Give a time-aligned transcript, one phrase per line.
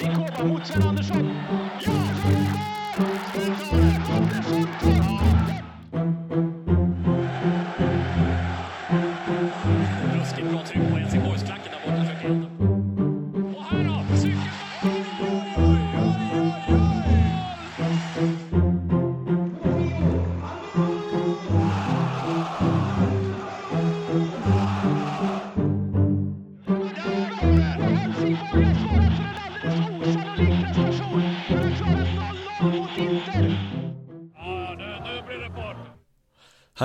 [0.00, 1.30] Rikoba mot Sven Andersson.
[1.80, 1.92] Ja,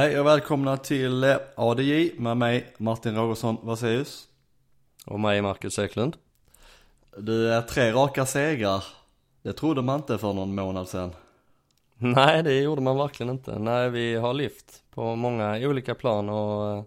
[0.02, 4.28] Hej och välkomna till eh, ADJ med mig Martin Rogersson Vaseus.
[5.06, 6.18] Och mig Marcus Eklund.
[7.18, 8.84] Du är tre raka segrar.
[9.42, 11.14] Det trodde man inte för någon månad sedan.
[11.98, 13.60] Nej, det gjorde man verkligen inte.
[13.60, 16.78] Nej, vi har lyft på många olika plan och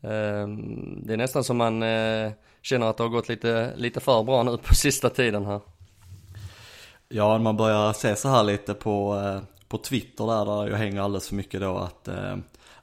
[0.00, 0.48] eh,
[1.02, 2.32] det är nästan som man eh,
[2.62, 5.60] känner att det har gått lite, lite för bra nu på sista tiden här.
[7.08, 11.00] Ja, man börjar se så här lite på, eh, på Twitter där, där jag hänger
[11.00, 12.36] alldeles för mycket då att eh,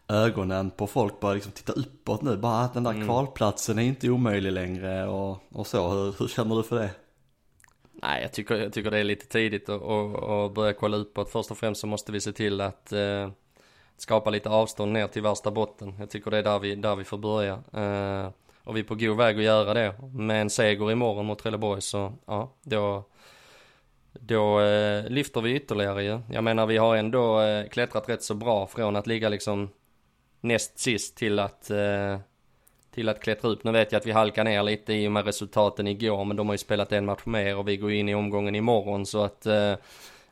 [0.08, 2.38] ögonen på folk börjar liksom titta uppåt nu.
[2.38, 5.90] Bara att den där kvalplatsen är inte omöjlig längre och, och så.
[5.90, 6.90] Hur, hur känner du för det?
[7.92, 11.30] Nej, jag tycker, jag tycker det är lite tidigt att, att, att börja kolla uppåt.
[11.30, 13.30] Först och främst så måste vi se till att eh,
[13.98, 15.96] skapa lite avstånd ner till värsta botten.
[16.00, 17.54] Jag tycker det är där vi, där vi får börja.
[17.54, 18.32] Eh,
[18.64, 19.96] och vi är på god väg att göra det.
[20.14, 23.04] Med en seger imorgon mot Trelleborg så, ja, då,
[24.20, 26.20] då eh, lyfter vi ytterligare ju.
[26.32, 29.70] Jag menar vi har ändå eh, klättrat rätt så bra från att ligga liksom
[30.42, 32.20] näst sist till att eh,
[32.92, 33.64] till att klättra upp.
[33.64, 36.48] Nu vet jag att vi halkar ner lite i och med resultaten igår, men de
[36.48, 39.46] har ju spelat en match mer och vi går in i omgången imorgon så att
[39.46, 39.74] eh,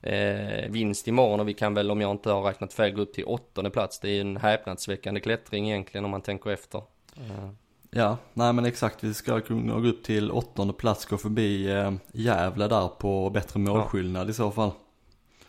[0.02, 3.14] eh, vinst imorgon och vi kan väl om jag inte har räknat fel gå upp
[3.14, 4.00] till åttonde plats.
[4.00, 6.82] Det är ju en häpnadsväckande klättring egentligen om man tänker efter.
[7.18, 7.58] Mm.
[7.92, 9.04] Ja, nej men exakt.
[9.04, 13.60] Vi ska kunna gå upp till åttonde plats, gå förbi eh, Gävle där på bättre
[13.60, 14.72] målskillnad i så fall.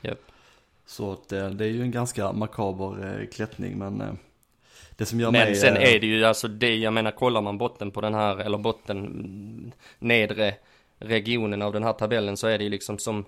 [0.01, 0.19] Japp.
[0.87, 4.13] Så att, eh, det är ju en ganska makaber eh, klättring men eh,
[4.97, 5.57] det som gör Men mig...
[5.57, 8.37] sen eh, är det ju alltså det, jag menar kollar man botten på den här,
[8.37, 10.55] eller botten, mm, nedre
[10.99, 13.25] regionen av den här tabellen så är det ju liksom som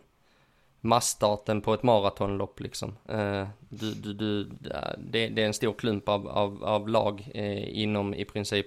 [0.80, 2.96] massstarten på ett maratonlopp liksom.
[3.68, 4.44] Du, du, du,
[4.98, 7.30] det, det är en stor klump av, av, av lag
[7.68, 8.66] inom i princip,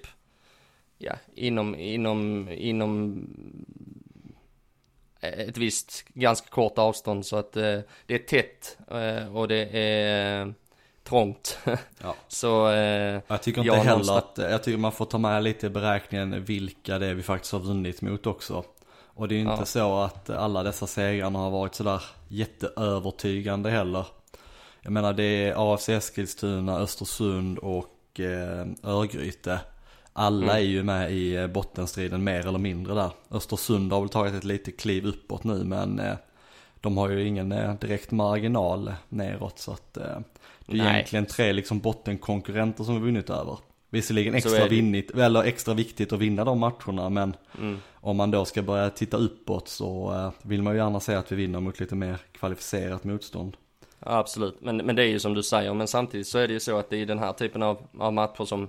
[1.01, 3.27] ja, inom, inom, inom
[5.21, 10.41] ett visst ganska kort avstånd så att eh, det är tätt eh, och det är
[10.45, 10.51] eh,
[11.03, 11.57] trångt.
[12.01, 12.15] Ja.
[12.27, 15.43] så eh, Jag tycker inte Ja, heller någonstans- att, jag tycker man får ta med
[15.43, 18.63] lite i beräkningen vilka det är vi faktiskt har vunnit mot också.
[19.13, 19.65] Och det är ju inte Ja.
[19.65, 24.05] så att alla dessa segrarna har varit sådär jätteövertygande heller.
[24.81, 29.59] Jag menar det är AFC Eskilstuna, Östersund och eh, Örgryte.
[30.13, 30.55] Alla Mm.
[30.55, 33.11] är ju med i eh, bottenstriden mer eller mindre där.
[33.31, 36.13] Östersund har väl tagit ett litet kliv uppåt nu men eh,
[36.81, 40.23] de har ju ingen eh, direkt marginal neråt så att det är
[40.65, 40.93] Nej.
[40.93, 43.57] egentligen tre liksom bottenkonkurrenter som vi vunnit över.
[43.89, 48.45] Visserligen extra vinnit, eller extra viktigt att vinna de matcherna men mm, om man då
[48.45, 51.95] ska börja titta uppåt så vill man ju gärna se att vi vinner mot lite
[51.95, 53.57] mer kvalificerat motstånd.
[53.99, 54.61] ja, absolut.
[54.61, 56.77] Men, men det är ju som du säger, men samtidigt så är det ju så
[56.77, 58.67] att det är den här typen av, av matcher som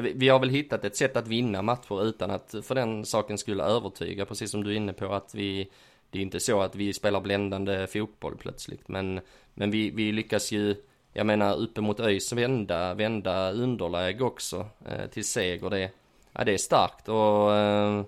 [0.00, 3.64] vi, har väl hittat ett sätt att vinna matcher utan att för den saken skulle
[3.64, 5.70] övertyga, precis som du är inne på att vi
[6.10, 9.20] det är inte så att vi spelar bländande fotboll plötsligt, men,
[9.54, 10.76] men vi, vi lyckas ju,
[11.12, 15.70] jag menar uppe mot ÖIS vända, vända underläge också eh, till seger.
[15.70, 15.90] Det,
[16.32, 18.04] ja, det är starkt och eh,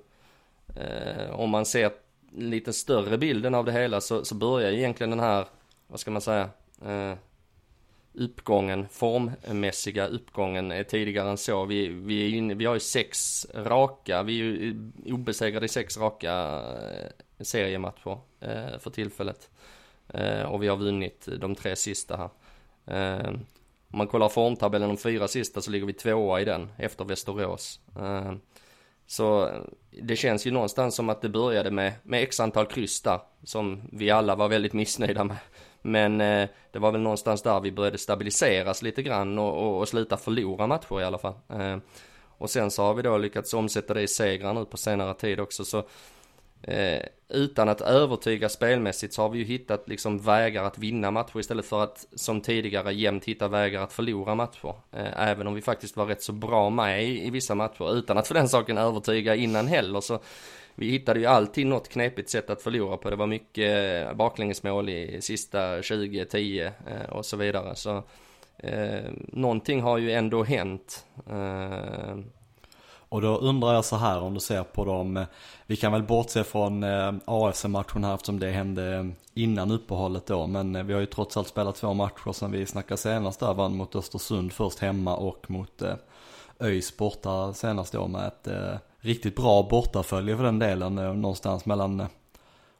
[0.76, 1.90] eh, om man ser
[2.32, 5.46] lite större bilden av det hela så, så börjar egentligen den här,
[5.86, 6.48] vad ska man säga,
[6.84, 7.14] eh,
[8.14, 11.64] uppgången, formmässiga uppgången är tidigare än så.
[11.64, 15.68] Vi, vi, är inne, vi har ju sex raka, vi är ju eh, obesegrade i
[15.68, 16.62] sex raka
[17.38, 18.18] eh, seriematcher
[18.78, 19.50] för tillfället.
[20.48, 22.30] Och vi har vunnit de tre sista här.
[23.92, 27.80] Om man kollar formtabellen de fyra sista så ligger vi tvåa i den efter Västerås.
[29.06, 29.50] Så
[29.90, 33.88] det känns ju någonstans som att det började med, med x antal kryss där, som
[33.92, 35.36] vi alla var väldigt missnöjda med.
[35.82, 39.88] Men eh, det var väl någonstans där vi började stabiliseras lite grann och, och, och
[39.88, 41.34] sluta förlora matcher i alla fall.
[41.48, 41.76] Eh,
[42.40, 45.40] och sen så har vi då lyckats omsätta det i segrar nu på senare tid
[45.40, 45.78] också så
[46.62, 51.40] eh, utan att övertyga spelmässigt så har vi ju hittat liksom vägar att vinna matcher
[51.40, 54.74] istället för att som tidigare jämt hitta vägar att förlora matcher.
[54.92, 58.18] Eh, även om vi faktiskt var rätt så bra med i, i vissa matcher utan
[58.18, 60.20] att för den saken övertyga innan heller så
[60.80, 63.10] vi hittade ju alltid något knepigt sätt att förlora på.
[63.10, 67.76] Det var mycket eh, baklängesmål i sista 20, 10 eh, och så vidare.
[67.76, 68.02] Så
[68.58, 71.04] eh, någonting har ju ändå hänt.
[71.30, 72.18] Eh,
[73.08, 75.24] Och då undrar jag så här om du ser på dem, eh,
[75.66, 80.86] vi kan väl bortse från eh, AFC-matchen här eftersom det hände innan uppehållet då, men
[80.86, 83.96] vi har ju trots allt spelat två matcher som vi snackade senast där, vann mot
[83.96, 85.94] Östersund först hemma och mot eh,
[86.60, 91.66] ÖIS borta senast då med ett eh, riktigt bra bortafölje för den delen, eh, någonstans
[91.66, 92.06] mellan eh,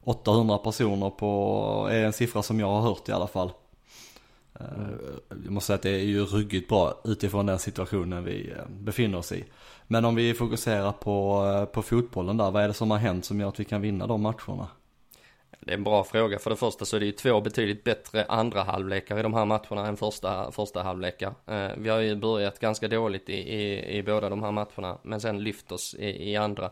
[0.03, 3.51] 800 personer på, är en siffra som jag har hört i alla fall.
[4.59, 4.65] Eh,
[5.29, 9.31] jag måste säga att det är ju ruggigt bra utifrån den situationen vi befinner oss
[9.31, 9.45] i.
[9.87, 13.39] Men om vi fokuserar på, på fotbollen där, vad är det som har hänt som
[13.39, 14.67] gör att vi kan vinna de matcherna?
[15.65, 16.39] Det är en bra fråga.
[16.39, 19.45] För det första så är det ju två betydligt bättre andra halvlekar i de här
[19.45, 21.33] matcherna än första, första halvlekar.
[21.47, 25.21] Eh, vi har ju börjat ganska dåligt i, i, i båda de här matcherna, men
[25.21, 26.71] sen lyft oss i, i andra.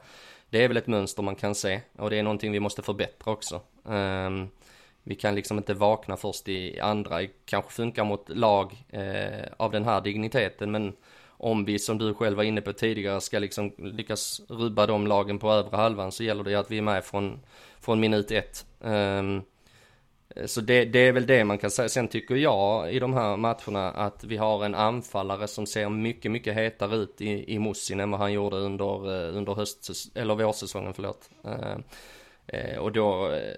[0.50, 3.31] Det är väl ett mönster man kan se och det är någonting vi måste förbättra
[3.31, 3.62] också.
[3.89, 4.50] Ehm,
[5.03, 9.71] vi kan liksom inte vakna först i andra, det kanske funkar mot lag eh, av
[9.71, 10.94] den här digniteten, men
[11.39, 15.39] om vi som du själv var inne på tidigare ska liksom lyckas rubba de lagen
[15.39, 17.39] på övre halvan så gäller det att vi är med från,
[17.81, 18.65] från minut ett.
[18.80, 19.44] Um,
[20.45, 21.89] så det, det är väl det man kan säga.
[21.89, 26.31] Sen tycker jag i de här matcherna att vi har en anfallare som ser mycket,
[26.31, 30.35] mycket hetare ut i, i Mussin än vad han gjorde under, eh, under höst, eller
[30.35, 31.30] vårsäsongen, förlåt.
[31.44, 31.83] Ehm,
[32.47, 33.56] eh, och då eh,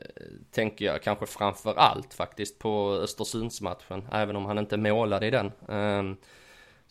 [0.51, 5.51] tänker jag kanske framför allt faktiskt på Östersundsmatchen, även om han inte målade i den.
[5.69, 6.18] Ehm,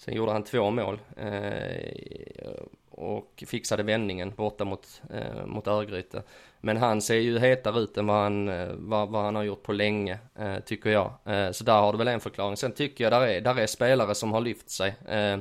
[0.00, 6.22] sen gjorde han två mål eh, och fixade vändningen borta mot, eh, mot Örgryte.
[6.60, 9.62] Men han ser ju hetare ut än vad han, eh, vad, vad han har gjort
[9.62, 11.12] på länge, eh, tycker jag.
[11.24, 12.56] Eh, så där har du väl en förklaring.
[12.56, 14.94] Sen tycker jag där är, där är spelare som har lyft sig.
[15.08, 15.38] Eh,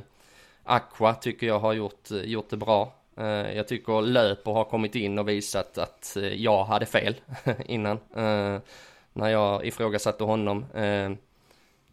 [0.63, 2.93] Aqua tycker jag har gjort, eh, gjort det bra.
[3.17, 7.15] Eh, jag tycker Löper har kommit in och visat att eh, jag hade fel
[7.65, 7.99] innan.
[8.15, 8.59] Eh,
[9.13, 10.65] när jag ifrågasatte honom.
[10.73, 11.11] Eh,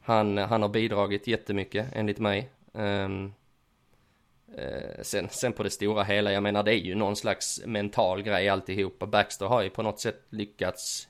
[0.00, 2.50] han, han har bidragit jättemycket enligt mig.
[2.76, 3.32] Ehm,
[4.56, 8.22] eh, sen, sen på det stora hela, jag menar det är ju någon slags mental
[8.22, 9.06] grej alltihopa.
[9.06, 11.08] Baxter har ju på något sätt lyckats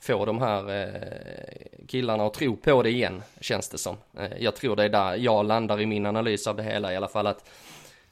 [0.00, 3.96] få de här eh, killarna att tro på det igen, känns det som.
[4.18, 6.96] Eh, jag tror det är där jag landar i min analys av det hela i
[6.96, 7.26] alla fall.
[7.26, 7.48] Att,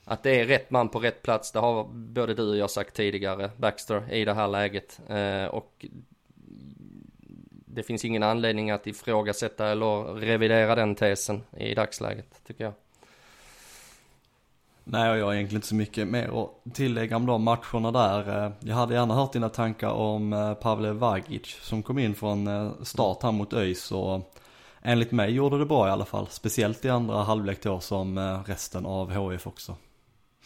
[0.05, 2.95] att det är rätt man på rätt plats, det har både du och jag sagt
[2.95, 5.01] tidigare, Baxter, i det här läget.
[5.09, 5.87] Eh, och
[7.75, 12.73] det finns ingen anledning att ifrågasätta eller revidera den tesen i dagsläget, tycker jag.
[14.85, 18.45] Nej, och jag har egentligen inte så mycket mer att tillägga om de matcherna där.
[18.47, 22.47] Eh, jag hade gärna hört dina tankar om eh, Pavle Vagic som kom in från
[22.47, 24.35] eh, start här mot ÖIS och
[24.83, 26.27] enligt mig gjorde det bra i alla fall.
[26.31, 29.77] Speciellt i andra halvlek då som resten av HF också.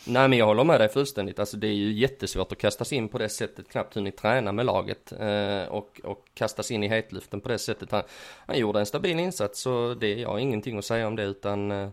[0.06, 1.38] Nej men jag håller med dig fullständigt.
[1.38, 3.68] Alltså det är ju jättesvårt att kastas in på det sättet.
[3.68, 5.12] Knappt hunnit träna med laget.
[5.12, 7.92] Eh, och, och kastas in i hetluften på det sättet.
[7.92, 8.02] Han,
[8.46, 11.70] han gjorde en stabil insats så det, jag har ingenting att säga om det utan
[11.70, 11.88] eh,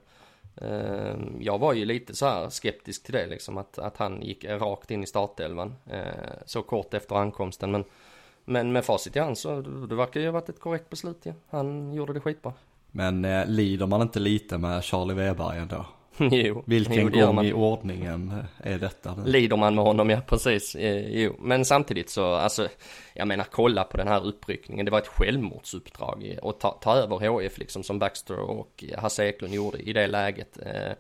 [0.56, 3.58] eh, jag var ju lite så här skeptisk till det liksom.
[3.58, 5.76] Att, att han gick rakt in i startelvan.
[5.90, 6.02] Eh,
[6.46, 7.72] så kort efter ankomsten.
[7.72, 7.84] Men,
[8.46, 11.34] men med facit i hand så det verkar ju ha varit ett korrekt beslut ja.
[11.50, 12.54] Han gjorde det skitbra.
[12.92, 15.86] Men eh, lider man inte lite med Charlie Weberg ändå?
[16.32, 17.46] jo, Vilken gång man.
[17.46, 19.32] i ordningen är detta nu?
[19.32, 20.76] Lider man med honom, ja precis.
[20.76, 22.68] Eh, jo, men samtidigt så, alltså,
[23.14, 24.86] jag menar kolla på den här uppryckningen.
[24.86, 29.26] Det var ett självmordsuppdrag i- att ta, ta över HF liksom som Baxter och Hasse
[29.26, 30.58] Eklund gjorde i det läget.
[30.66, 30.92] Eh,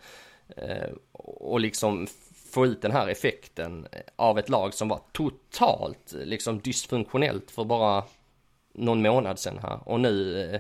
[0.65, 0.89] eh,
[1.23, 2.07] och liksom
[2.53, 8.03] få ut den här effekten av ett lag som var totalt liksom dysfunktionellt för bara
[8.73, 9.79] någon månad sedan här.
[9.85, 10.59] Och nu eh,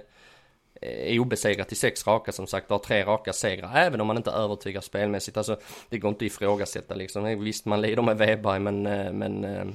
[0.81, 4.17] Eh, är obesegrat i sex raka som sagt, har tre raka segrar, även om man
[4.17, 5.37] inte övertygar spelmässigt.
[5.37, 5.57] Alltså,
[5.89, 7.43] det går inte att ifrågasätta liksom.
[7.43, 9.65] Visst, man lider med Weberg, men, eh, men, eh,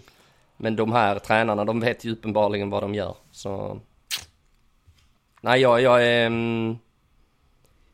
[0.56, 3.16] men de här tränarna, de vet ju uppenbarligen vad de gör.
[3.32, 3.80] Så,
[5.40, 6.78] nej, jag, jag är, mm,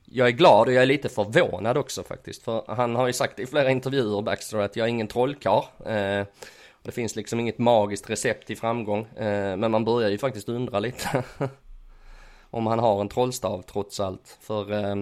[0.04, 2.42] jag är glad och jag är lite förvånad också faktiskt.
[2.42, 5.64] För han har ju sagt i flera intervjuer, Baxter, att jag är ingen trollkarl.
[5.87, 6.26] Eh,
[6.83, 9.07] det finns liksom inget magiskt recept till framgång.
[9.16, 11.25] Eh, men man börjar ju faktiskt undra lite.
[12.52, 14.38] om han har en trollstav trots allt.
[14.40, 14.97] För eh,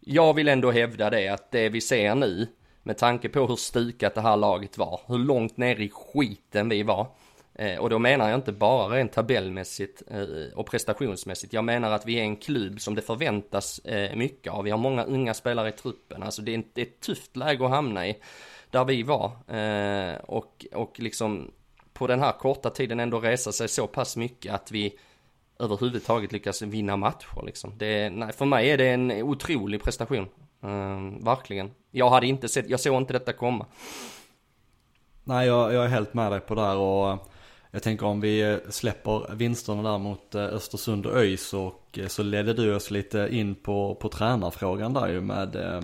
[0.00, 2.46] jag vill ändå hävda det att det vi ser nu,
[2.82, 6.82] med tanke på hur stukat det här laget var, hur långt ner i skiten vi
[6.82, 7.06] var.
[7.54, 11.52] Eh, och då menar jag inte bara rent tabellmässigt eh, och prestationsmässigt.
[11.52, 14.64] Jag menar att vi är en klubb som det förväntas eh, mycket av.
[14.64, 16.22] Vi har många unga spelare i truppen.
[16.22, 18.16] Alltså det är, det är ett tufft läge att hamna i.
[18.70, 19.26] Där vi var.
[19.56, 21.50] Eh, och, och liksom
[21.92, 24.98] på den här korta tiden ändå resa sig så pass mycket att vi
[25.62, 27.72] överhuvudtaget lyckas vinna matcher liksom.
[27.78, 30.28] Det nej, för mig är det en otrolig prestation.
[30.62, 31.70] Ehm, verkligen.
[31.90, 33.66] Jag hade inte sett, jag såg inte detta komma.
[35.24, 37.18] Nej, jag, jag är helt med dig på det här och eh,
[37.70, 42.22] jag tänker om vi eh, släpper vinsterna där mot eh, Östersund och ÖIS och så
[42.22, 45.82] ledde du oss lite in på, på tränarfrågan där ju med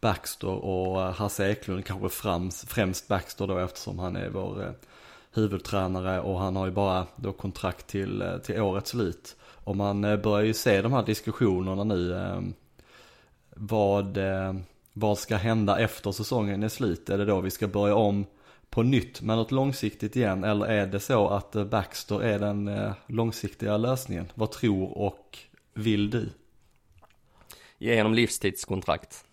[0.00, 4.74] Baxter och Hasse Eklund, kanske främst, främst Baxter då eftersom han är vår
[5.36, 9.36] huvudtränare och han har ju bara då kontrakt till, eh, till årets slut.
[9.42, 12.14] Och man eh, börjar ju se de här diskussionerna nu.
[12.14, 12.40] Eh,
[13.58, 14.18] vad,
[14.92, 17.10] vad ska hända efter säsongen är slut?
[17.10, 18.26] Är det då vi ska börja om
[18.70, 20.44] på nytt med något långsiktigt igen?
[20.44, 22.70] Eller är det så att Baxter är den
[23.06, 24.32] långsiktiga lösningen?
[24.34, 25.38] Vad tror och
[25.74, 26.28] vill du?
[27.78, 29.25] Ge honom livstidskontrakt.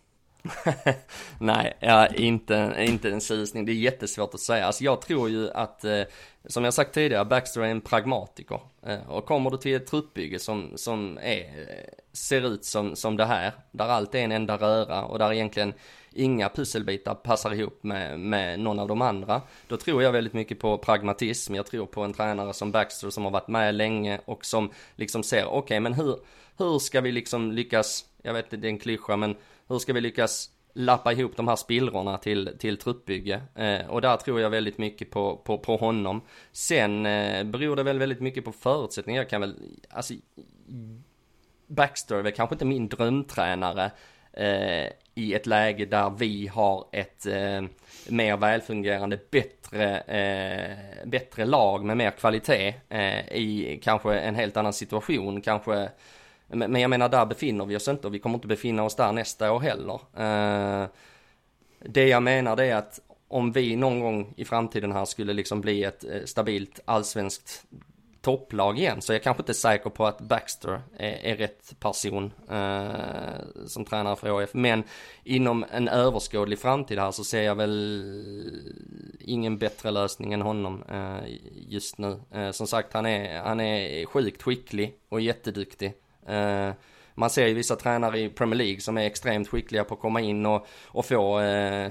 [1.40, 3.66] Nej, ja, inte, inte en susning.
[3.66, 4.66] Det är jättesvårt att säga.
[4.66, 6.02] Alltså jag tror ju att, eh,
[6.46, 8.60] som jag sagt tidigare, Baxter är en pragmatiker.
[8.86, 13.18] Eh, och kommer du till ett truppbygge som, som är, eh, ser ut som, som
[13.18, 15.74] det här, där allt är en enda röra och där egentligen
[16.14, 19.42] inga pusselbitar passar ihop med, med någon av de andra.
[19.68, 21.56] Då tror jag väldigt mycket på pragmatism.
[21.56, 25.24] Jag tror på en tränare som Baxter som har varit med länge och som liksom
[25.24, 26.18] ser, okej okay, men hur,
[26.58, 29.36] hur ska vi liksom lyckas, jag vet det är en klyscha men
[29.68, 33.42] hur ska vi lyckas lappa ihop de här spillrorna till, till truppbygge.
[33.56, 36.22] Eh, och där tror jag väldigt mycket på, på, på honom.
[36.52, 39.22] Sen eh, beror det väl väldigt mycket på förutsättningar.
[39.22, 39.56] Jag kan väl,
[39.90, 40.14] alltså,
[41.68, 43.92] Baxter är väl kanske inte min drömtränare
[44.34, 47.62] eh, i ett läge där vi har ett eh,
[48.08, 54.74] mer välfungerande, bättre, eh, bättre lag med mer kvalitet eh, i kanske en helt annan
[54.74, 55.42] situation.
[55.42, 55.90] Kanske
[56.48, 59.12] men jag menar, där befinner vi oss inte och vi kommer inte befinna oss där
[59.12, 60.00] nästa år heller.
[60.18, 60.88] Eh,
[61.80, 65.62] det jag menar det är att om vi någon gång i framtiden här skulle liksom
[65.62, 67.66] bli ett eh, stabilt allsvenskt
[68.24, 72.34] topplag igen så jag är kanske inte säker på att Baxter är, är rätt person
[72.50, 74.54] eh, som tränare för HF.
[74.54, 74.84] Men
[75.24, 78.04] inom en överskådlig framtid här så ser jag väl
[79.20, 81.34] ingen bättre lösning än honom eh,
[81.68, 82.20] just nu.
[82.32, 85.94] Eh, som sagt han är, han är sjukt skicklig och jätteduktig.
[86.28, 86.74] Eh,
[87.16, 90.22] man ser ju vissa tränare i Premier League som är extremt skickliga på att komma
[90.22, 91.86] in och, och få eh,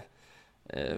[0.67, 0.97] eh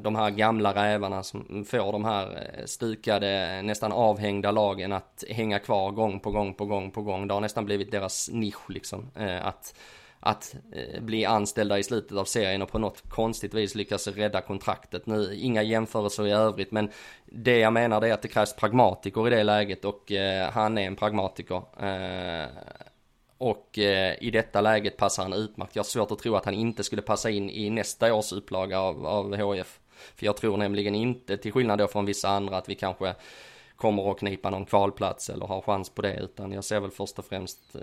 [0.00, 5.58] de här gamla rävarna som får de här eh, stukade, nästan avhängda lagen att hänga
[5.58, 7.28] kvar gång på gång på gång på gång.
[7.28, 9.10] Det har nästan blivit deras nisch liksom.
[9.42, 9.74] Att
[10.20, 14.40] att eh, bli anställda i slutet av serien och på något konstigt vis lyckas rädda
[14.40, 15.06] kontraktet.
[15.06, 16.90] Nu, inga jämförelser i övrigt, men
[17.24, 20.86] det jag menar är att det krävs pragmatiker i det läget och eh, han är
[20.86, 21.62] en pragmatiker.
[21.80, 22.48] Eh,
[23.38, 25.76] och eh, i detta läget passar han utmärkt.
[25.76, 28.80] Jag har svårt att tro att han inte skulle passa in i nästa års upplaga
[28.80, 29.80] av, av HF.
[30.16, 33.14] För jag tror nämligen inte, till skillnad då från vissa andra, att vi kanske
[33.80, 37.18] kommer att knipa någon kvalplats eller har chans på det utan jag ser väl först
[37.18, 37.80] och främst eh,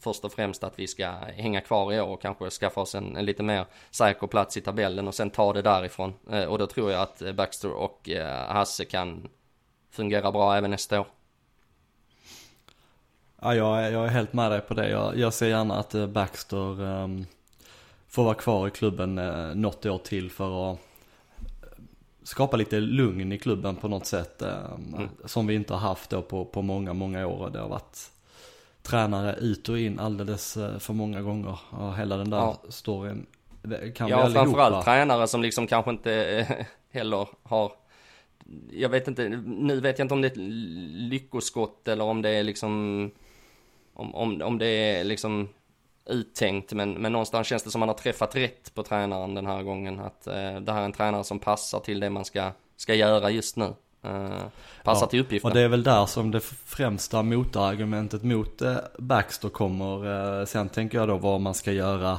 [0.00, 3.16] först och främst att vi ska hänga kvar i år och kanske skaffa oss en,
[3.16, 6.66] en lite mer säker plats i tabellen och sen ta det därifrån eh, och då
[6.66, 9.28] tror jag att eh, Baxter och eh, Hasse kan
[9.90, 11.06] fungera bra även nästa år.
[13.40, 14.90] Ja, jag, är, jag är helt med dig på det.
[14.90, 17.26] Jag, jag ser gärna att eh, Baxter um,
[18.08, 20.87] får vara kvar i klubben uh, något år till för att
[22.28, 24.42] skapa lite lugn i klubben på något sätt.
[24.42, 25.08] Eh, mm.
[25.24, 27.50] Som vi inte har haft då på, på många, många år.
[27.50, 28.10] Det har varit
[28.82, 31.58] tränare ut och in alldeles eh, för många gånger.
[31.70, 32.62] Och hela den där ja.
[32.68, 33.26] storyn
[33.94, 37.72] kan ja, vi Ja, framförallt tränare som liksom kanske inte eh, heller har
[38.70, 40.48] jag vet inte, nu vet jag inte om det är ett
[41.10, 43.10] lyckoskott eller om det är liksom
[43.94, 45.48] om, om, om det är liksom
[46.08, 49.62] uttänkt men, men någonstans känns det som man har träffat rätt på tränaren den här
[49.62, 50.00] gången.
[50.00, 53.30] Att eh, det här är en tränare som passar till det man ska, ska göra
[53.30, 53.74] just nu.
[54.04, 54.42] Eh,
[54.84, 55.50] passar ja, till uppgiften.
[55.50, 60.40] Och det är väl där som det främsta motargumentet mot eh, Baxter kommer.
[60.40, 62.18] Eh, sen tänker jag då vad man ska göra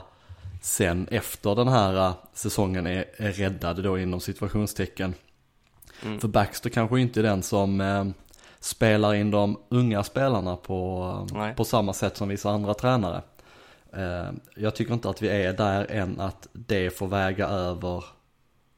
[0.62, 5.14] sen efter den här uh, säsongen är, är räddad då inom situationstecken.
[6.04, 6.20] Mm.
[6.20, 8.06] För Baxter kanske inte är den som eh,
[8.60, 13.22] spelar in de unga spelarna på, på samma sätt som vissa andra tränare.
[13.94, 18.04] Eh, jag tycker inte att vi är där än att det får väga över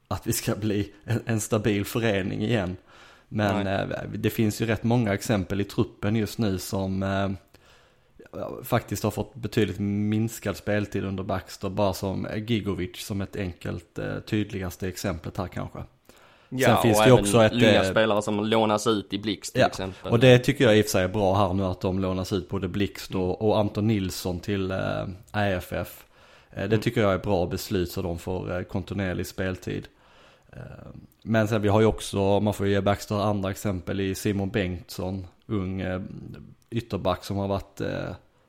[0.08, 0.92] att vi ska bli
[1.26, 2.76] en, stabil förening igen.
[3.28, 3.74] Men Nej.
[3.74, 7.30] Eh, det finns ju rätt många exempel i truppen just nu som eh,
[8.62, 11.70] faktiskt har fått betydligt minskad speltid under Baxter.
[11.70, 15.78] Bara som Gigovic som ett enkelt tydligaste exemplet här kanske.
[16.54, 17.52] Ja, Sen finns och det också ett...
[17.52, 20.12] nya spelare som lånas ut i Blixt till ja, exempel.
[20.12, 22.32] Och det tycker jag i och för sig är bra här nu att de lånas
[22.32, 24.78] ut både Blixt och, och Anton Nilsson till äh,
[25.30, 26.04] AFF.
[26.54, 26.80] Det mm.
[26.80, 29.88] tycker jag är bra beslut så de får kontinuerlig speltid.
[31.22, 34.50] Men sen vi har ju också, man får ju ge Baxter andra exempel i Simon
[34.50, 35.82] Bengtsson, ung
[36.70, 37.80] ytterback som har varit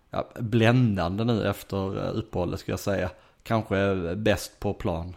[0.09, 3.09] ja, bländande nu efter uppehållet skulle jag säga.
[3.43, 5.15] Kanske bäst på plan.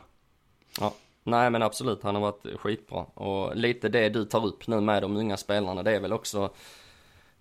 [0.80, 0.94] Ja.
[1.26, 3.00] Nej men absolut, han har varit skitbra.
[3.14, 6.50] Och lite det du tar upp nu med de unga spelarna, det är väl också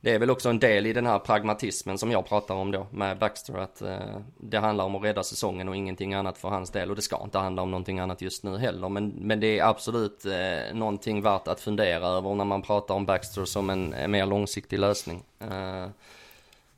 [0.01, 2.87] det är väl också en del i den här pragmatismen som jag pratar om då
[2.91, 3.97] med Baxter att eh,
[4.37, 7.23] det handlar om att rädda säsongen och ingenting annat för hans del och det ska
[7.23, 11.21] inte handla om någonting annat just nu heller men, men det är absolut eh, någonting
[11.21, 15.23] värt att fundera över när man pratar om Baxter som en, en mer långsiktig lösning.
[15.39, 15.87] Eh,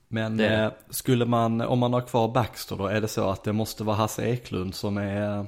[0.08, 3.44] Men Det- eh, skulle man, om man har kvar Baxter då, är det så att
[3.44, 5.46] det måste vara Hasse Eklund som är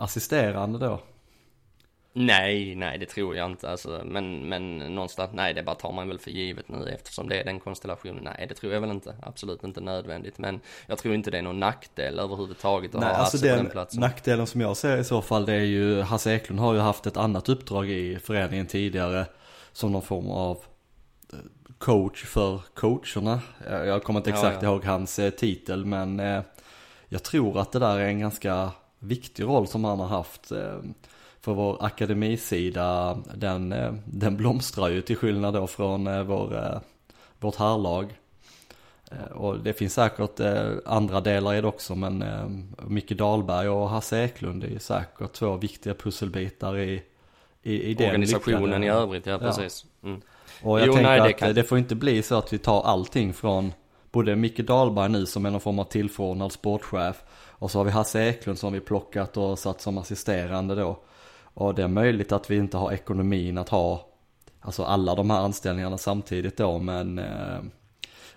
[0.00, 1.00] assisterande då?
[2.12, 6.08] Nej, nej det tror jag inte alltså, men, men någonstans, nej det bara tar man
[6.08, 8.24] väl för givet nu eftersom det är den konstellationen.
[8.24, 10.38] Nej det tror jag väl inte, absolut inte nödvändigt.
[10.38, 13.54] Men jag tror inte det är någon nackdel överhuvudtaget att Nej, ha alltså Hasse på
[13.56, 14.00] den den platsen.
[14.00, 17.06] nackdelen som jag ser i så fall det är ju, Hasse Eklund har ju haft
[17.06, 19.26] ett annat uppdrag i föreningen tidigare
[19.72, 20.58] som någon form av
[21.32, 21.38] eh,
[21.78, 23.40] coach för coacherna.
[23.70, 24.68] Jag jag kommer inte Ja, exakt ja.
[24.68, 26.42] ihåg hans eh, titel men eh,
[27.08, 30.52] jag tror att det där är en ganska viktig roll som han har haft.
[30.52, 30.78] Eh,
[31.40, 36.80] för vår akademisida, den, eh, den blomstrar ju till skillnad då från eh, vår,
[37.40, 38.18] vårt herrlag.
[39.10, 40.40] Eh, Och det finns säkert
[40.86, 42.24] andra delar i det också men
[42.86, 47.02] Micke Dahlberg och Hasse Eklund är ju säkert två viktiga pusselbitar i,
[47.62, 49.84] i, i den Organisationen i övrigt, ja precis.
[50.02, 50.20] Mm.
[50.62, 52.52] Och jag Jo, tänker nej, det att kan- det, det får inte bli så att
[52.52, 53.72] vi tar allting från
[54.12, 57.22] både Micke Dahlberg nu som är någon form av tillförordnad sportchef
[57.60, 60.98] och så har vi Hasse Eklund som vi plockat och satt som assisterande då.
[61.54, 64.06] Och det är möjligt att vi inte har ekonomin att ha
[64.60, 67.60] alltså alla de här anställningarna samtidigt då men eh,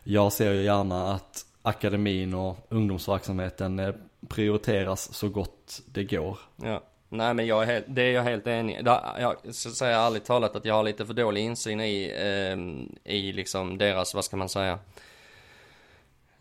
[0.03, 3.93] jag ser ju gärna att akademin och ungdomsverksamheten eh,
[4.27, 6.37] prioriteras så gott det går.
[6.55, 6.83] Ja.
[7.09, 8.81] Nej men jag är helt, det är jag helt enig i.
[9.19, 13.31] Jag ska säga ärligt talat att jag har lite för dålig insyn i, eh, i
[13.33, 14.79] liksom deras, vad ska man säga,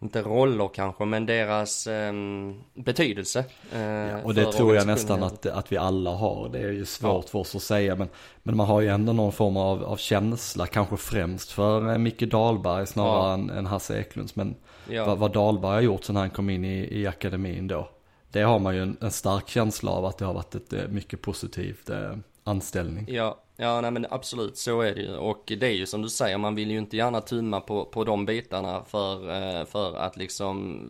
[0.03, 3.45] inte roller kanske, men deras ehm, betydelse.
[3.73, 6.49] eh, Och det tror jag nästan att, att vi alla har.
[6.49, 8.09] Det är ju svårt för oss att säga men,
[8.43, 12.21] men man har ju ändå någon form av, av känsla, kanske främst för eh, Micke
[12.31, 13.35] Dahlberg snarare Ja.
[13.35, 14.37] än, än Hasse Eklunds.
[14.37, 14.55] Men
[14.89, 15.05] Ja.
[15.07, 17.89] vad, vad Dahlberg har gjort sen han kom in i, i akademin då.
[18.33, 20.89] Det har man ju en, en stark känsla av att det har varit ett eh,
[20.89, 22.13] mycket positivt eh,
[22.45, 23.05] anställning.
[23.09, 25.17] Ja, ja nej men absolut så är det ju.
[25.17, 28.05] Och det är ju som du säger, man vill ju inte gärna tumma på, på
[28.05, 30.81] de bitarna för, eh, för att liksom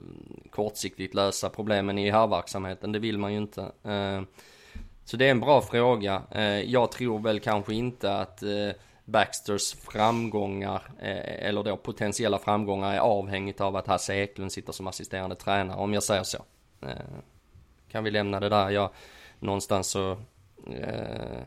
[0.50, 2.92] kortsiktigt lösa problemen i herrverksamheten.
[2.92, 3.62] Det vill man ju inte.
[3.62, 4.22] Eh,
[5.04, 6.22] så det är en bra fråga.
[6.30, 8.42] Eh, jag tror väl kanske inte att
[9.04, 15.36] Baxters framgångar, eller då potentiella framgångar är avhängigt av att Hasse Eklund sitter som assisterande
[15.36, 16.38] tränare, om jag säger så.
[17.88, 18.70] Kan vi lämna det där?
[18.70, 18.90] Jag,
[19.38, 20.16] någonstans så
[20.66, 21.42] Eh,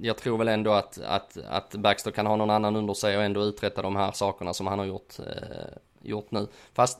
[0.00, 3.22] jag tror väl ändå att, att, att Baxter kan ha någon annan under sig och
[3.22, 6.46] ändå uträtta de här sakerna som han har gjort, eh, gjort nu.
[6.72, 6.98] Fast,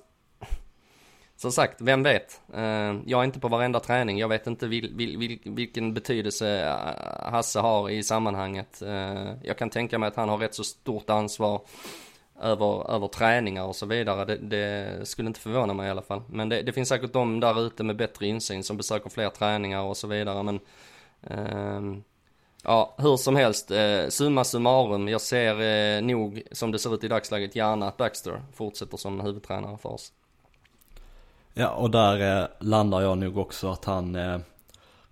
[1.37, 2.41] som sagt, vem vet?
[2.55, 6.67] Eh, jag är inte på varenda träning, jag vet inte vil, vil, vil, vilken betydelse
[6.67, 8.83] eh, Hasse har i sammanhanget.
[8.83, 11.61] Eh, jag kan tänka mig att han har rätt så stort ansvar
[12.41, 14.25] över, över träningar och så vidare.
[14.25, 16.23] Det, det skulle inte förvåna mig i alla fall.
[16.29, 19.83] Men det, det finns säkert de där ute med bättre insyn som besöker fler träningar
[19.83, 20.43] och så vidare.
[20.43, 20.61] Men
[21.23, 22.03] eh,
[22.65, 25.09] ja, hur som helst, eh, summa summarum.
[25.09, 29.21] Jag ser eh, nog som det ser ut i dagsläget gärna att Baxter fortsätter som
[29.21, 30.13] huvudtränare för oss.
[31.55, 34.39] Ja, och där eh, landar jag nog också att han, eh,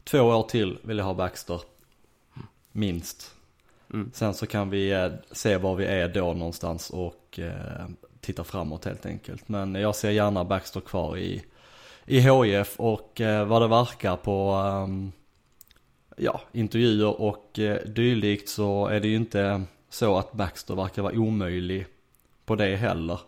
[0.04, 1.61] två år till vill jag ha Baxter.
[2.72, 3.35] Minst.
[3.92, 4.11] Mm.
[4.14, 7.87] Sen så kan vi eh, se var vi är då någonstans och eh,
[8.20, 9.48] titta framåt helt enkelt.
[9.48, 11.42] Men jag ser gärna Baxter kvar i,
[12.07, 15.12] i HIF och eh, vad det verkar på ehm,
[16.16, 21.87] ja, intervjuer och dylikt så är det ju inte så att Baxter verkar vara omöjlig
[22.44, 23.20] på det heller.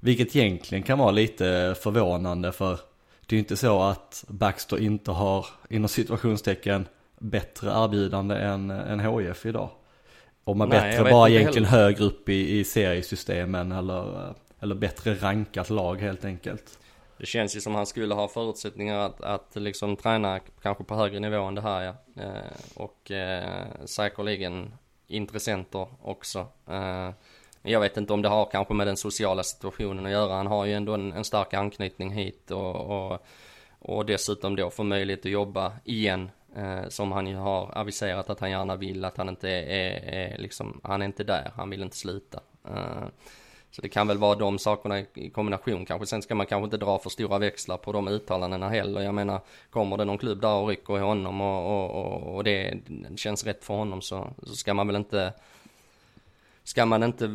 [0.00, 2.80] Vilket egentligen kan vara lite förvånande för
[3.26, 6.86] det är ju inte så att Baxter inte har inom situationstecken
[7.18, 9.70] bättre erbjudande än, än HIF idag.
[10.44, 11.84] Och med Nej, bättre bara egentligen heller.
[11.84, 16.78] högre upp i, i seriesystemen eller, eller bättre rankat lag helt enkelt.
[17.18, 21.20] Det känns ju som han skulle ha förutsättningar att, att liksom träna kanske på högre
[21.20, 22.22] nivå än det här ja.
[22.22, 24.74] Eh, och eh, säkerligen
[25.06, 26.46] intressenter också.
[26.70, 27.10] Eh,
[27.62, 30.34] jag vet inte om det har kanske med den sociala situationen att göra.
[30.34, 33.26] Han har ju ändå en, en stark anknytning hit och, och,
[33.78, 36.30] och dessutom då få möjlighet att jobba igen.
[36.56, 40.32] Eh, som han ju har aviserat att han gärna vill, att han inte är, är,
[40.32, 42.40] är liksom, han är inte där, han vill inte sluta.
[42.68, 43.04] Eh,
[43.70, 46.06] så det kan väl vara de sakerna i- kombination kanske.
[46.06, 49.00] Sen ska man kanske inte dra för stora växlar på de uttalandena heller.
[49.00, 49.40] Jag menar,
[49.70, 52.74] kommer det någon klubb där och rycker i honom och, och, och, och det
[53.16, 55.32] känns rätt för honom så, så ska man väl inte
[56.66, 57.30] ska man inte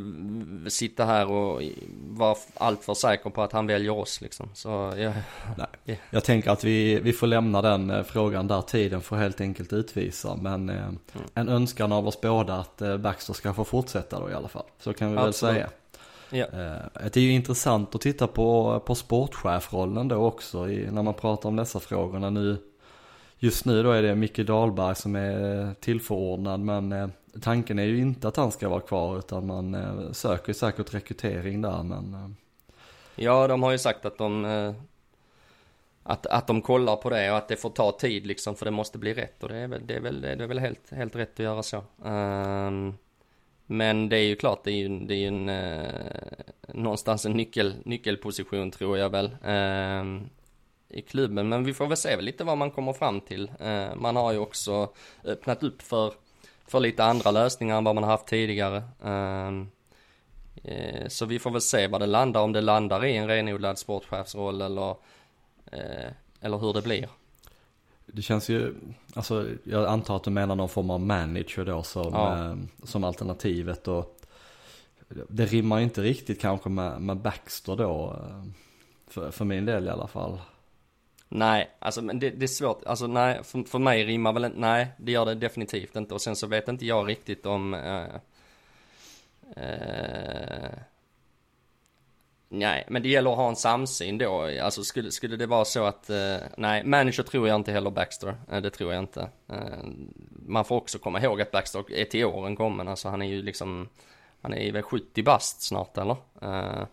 [0.68, 1.62] sitta här och
[2.08, 4.50] vara alltför säker på att han väljer oss liksom.
[4.54, 5.14] Så ja,
[5.58, 5.68] Nej.
[5.84, 5.96] Ja.
[6.10, 9.74] Jag tänker att vi, vi får lämna den eh, frågan där tiden får helt enkelt
[9.74, 10.36] utvisa.
[10.42, 10.90] Men eh,
[11.34, 14.66] en önskan av oss båda att eh, Baxter ska få fortsätta då i alla fall.
[14.80, 15.56] Så kan vi väl Absolut.
[15.56, 15.70] säga.
[16.30, 16.46] ja.
[16.46, 21.14] Eh, det är ju intressant att titta på, på sportchefrollen då också i, när man
[21.14, 22.58] pratar om dessa frågorna nu.
[23.40, 28.28] Just nu då är det Micke Dahlberg som är tillförordnad men tanken är ju inte
[28.28, 32.30] att han ska vara kvar utan man eh, söker säkert rekrytering där men eh,
[33.16, 34.74] Ja, de har ju sagt att de eh,
[36.04, 38.72] att, att de kollar på det och att det får ta tid liksom för det
[38.72, 41.16] måste bli rätt och det är väl, det är väl, det är väl helt, helt
[41.16, 41.84] rätt att göra så.
[41.98, 42.98] Um,
[43.66, 45.92] men det är ju klart, det är ju, det är ju en, eh,
[46.68, 49.36] någonstans en nyckel, nyckelposition tror jag väl.
[49.44, 50.30] um,
[50.92, 53.52] i klubben, men vi får väl se lite vad man kommer fram till.
[53.62, 54.90] Uh, man har ju också
[55.24, 56.14] öppnat upp för,
[56.70, 58.84] för lite andra lösningar än vad man haft tidigare.
[59.04, 59.68] Ehm,
[60.64, 63.78] Eh, Så vi får väl se vad det landar, om det landar i en renodlad
[63.78, 64.90] sportchefsroll eller,
[65.72, 67.10] eh, eller hur det blir.
[68.06, 68.76] Det känns ju,
[69.14, 72.46] alltså jag antar att du menar någon form av manager då som, Ja.
[72.50, 74.20] eh, som alternativet och
[75.30, 78.16] det rimmar ju inte riktigt kanske med, med Baxter då,
[79.08, 80.40] för, för min del i alla fall.
[81.30, 84.60] Nej, alltså men det, det är svårt, alltså nej, för, för mig rimmar väl inte,
[84.60, 88.16] nej det gör det definitivt inte och sen så vet inte jag riktigt om eh,
[89.56, 90.80] eh,
[92.52, 94.50] Nej, men det gäller att ha en samsyn då.
[94.62, 98.36] Alltså skulle, skulle det vara så att, eh, nej, manager tror jag inte heller Baxter.
[98.52, 99.30] Eh, det tror jag inte.
[99.48, 99.84] Eh,
[100.30, 102.88] man får också komma ihåg att Baxter är till åren kommen.
[102.88, 103.90] Alltså han är ju liksom,
[104.42, 106.16] han är väl 70 bast snart eller?
[106.42, 106.84] Eh,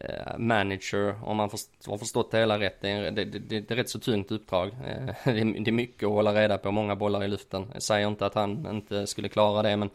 [0.00, 1.50] Eh, manager, om man
[1.86, 4.68] har förstått det hela rätt, det är, det, det, det är rätt så tungt uppdrag.
[4.68, 7.66] Eh, det, är, det är mycket att hålla reda på, många bollar i luften.
[7.72, 9.90] Jag säger inte att han inte skulle klara det, men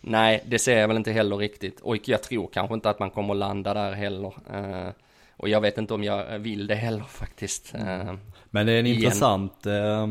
[0.00, 1.80] nej, det ser jag väl inte heller riktigt.
[1.80, 4.32] Och jag tror kanske inte att man kommer att landa där heller.
[4.52, 4.92] Eh,
[5.36, 7.74] och jag vet inte om jag vill det heller faktiskt.
[8.50, 9.02] Men det är en Igen.
[9.02, 10.06] intressant, eh,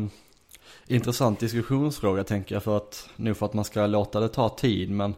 [0.86, 4.90] intressant diskussionsfråga tänker jag för att, nu för att man ska låta det ta tid
[4.90, 5.14] men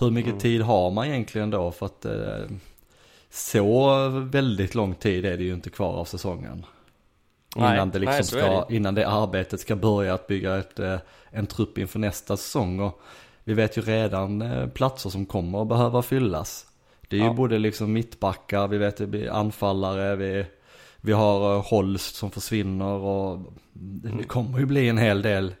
[0.00, 0.40] hur mycket Mm.
[0.40, 2.12] tid har man egentligen då för att eh,
[3.30, 6.66] så väldigt lång tid är det ju inte kvar av säsongen.
[7.56, 10.96] Nej, innan det liksom nej, ska, innan det arbetet ska börja att bygga ett, eh,
[11.30, 13.00] en trupp inför nästa säsong och
[13.44, 16.66] vi vet ju redan eh, platser som kommer att behöva fyllas.
[17.08, 17.32] Det är ju Ja.
[17.32, 20.46] både liksom mittbackar, vi vet det blir anfallare, vi,
[21.00, 23.38] vi har eh, Holst som försvinner och
[24.04, 24.16] Mm.
[24.18, 25.54] det kommer ju bli en hel del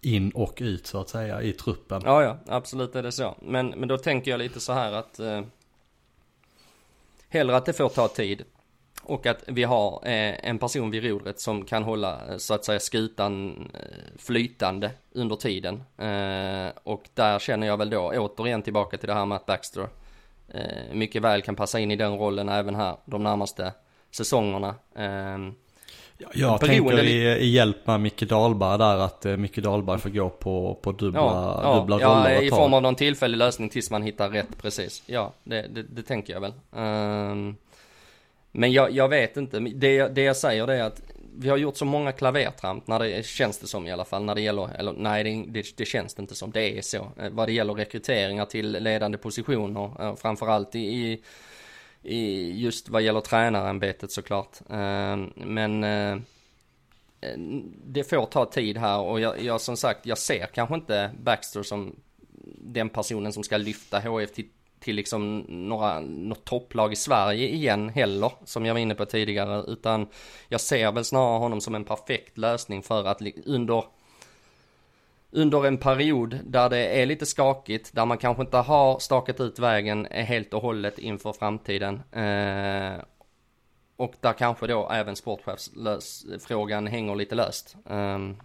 [0.00, 2.02] in och ut så att säga i truppen.
[2.04, 3.34] Ja, ja, absolut är det så.
[3.42, 5.20] Men, men då tänker jag lite så här att
[7.36, 8.44] hellre att det får ta tid
[9.02, 12.64] och att vi har eh, en person vid rodret som kan hålla eh, så att
[12.64, 15.74] säga skutan eh, flytande under tiden.
[15.98, 19.88] Eh, och där känner jag väl då återigen tillbaka till det här med att Baxter
[20.48, 23.72] eh, mycket väl kan passa in i den rollen även här de närmaste
[24.10, 24.74] säsongerna.
[24.94, 25.38] Eh,
[26.18, 29.98] Ja, Jag Beroende tänker i, i hjälp med Micke Dahlberg där att eh, Micke Dahlberg
[29.98, 32.58] får gå på, på dubbla, Ja, ja, dubbla ja roller i ett tag.
[32.58, 35.02] form av någon tillfällig lösning tills man hittar rätt precis.
[35.06, 36.52] Ja, det, det, det tänker jag väl.
[36.76, 37.56] Ehm,
[38.52, 41.02] men jag, jag vet inte, det, jag- det jag säger det är att
[41.38, 44.34] vi har gjort så många klavertramp när det känns det som i alla fall när
[44.34, 46.96] det gäller, eller nej det, det, det känns det inte som, det är så.
[46.96, 51.20] Eh, vad det gäller rekryteringar till ledande positioner, eh, framförallt i, i, i
[52.54, 54.56] just vad gäller tränarämbetet såklart.
[54.70, 56.16] Ehm, men eh,
[57.84, 61.62] det får ta tid här och jag, jag som sagt, jag ser kanske inte Baxter
[61.62, 61.96] som
[62.58, 64.48] den personen som ska lyfta HF till,
[64.80, 69.64] till liksom några, något topplag i Sverige igen heller, som jag var inne på tidigare,
[69.72, 70.06] utan
[70.48, 73.84] jag ser väl snarare honom som en perfekt lösning för att under
[75.36, 79.58] under en period där det är lite skakigt, där man kanske inte har stakat ut
[79.58, 82.02] vägen helt och hållet inför framtiden.
[82.12, 83.00] Eh,
[83.96, 87.76] och där kanske då även sportchefsfrågan hänger lite löst.
[87.90, 88.36] Ehm,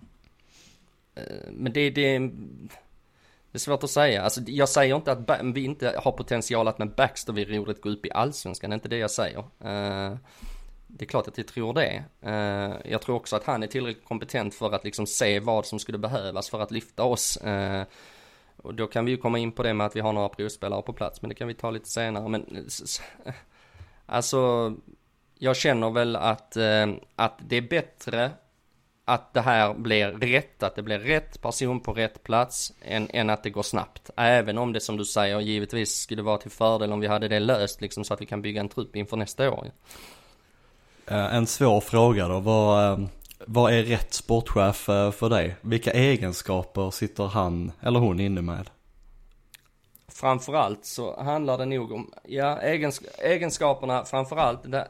[1.16, 4.22] eh, men det, det, det är svårt att säga.
[4.22, 7.90] Alltså, jag säger inte att vi inte har potential att med Baxter vid rodret gå
[7.90, 9.40] upp i allsvenskan, det är inte det jag säger.
[9.40, 10.16] Eh,
[10.94, 12.04] det är klart att jag tror det.
[12.22, 15.80] Eh, jag tror också att han är tillräckligt kompetent för att liksom se vad som
[15.80, 17.38] skulle behövas för att lyfta oss.
[17.38, 17.84] Eh,
[18.58, 20.82] och då kan vi ju komma in på det med att vi har några provspelare
[20.82, 22.30] på plats, men det kan vi ta lite senare.
[22.30, 23.34] Men eh,
[24.06, 24.74] alltså,
[25.40, 26.58] jag känner väl att,
[27.16, 28.32] att det är bättre
[29.06, 33.30] att det här blir rätt, att det blir rätt person på rätt plats än, än
[33.30, 34.10] att det går snabbt.
[34.18, 37.40] Även om det som du säger givetvis skulle vara till fördel om vi hade det
[37.40, 39.72] löst liksom så att vi kan bygga en trupp inför nästa år.
[41.12, 43.08] Eh, en svår fråga då, vad, eh,
[43.46, 45.56] vad är rätt sportchef eh, för dig?
[45.62, 48.70] Vilka egenskaper sitter han eller hon inne med?
[50.22, 54.72] framförallt så handlar det nog om, ja, egens, egenskaperna framförallt.
[54.72, 54.88] Det,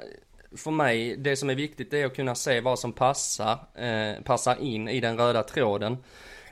[0.57, 4.62] för mig, det som är viktigt är att kunna se vad som passar, eh, passar
[4.62, 5.97] in i den röda tråden.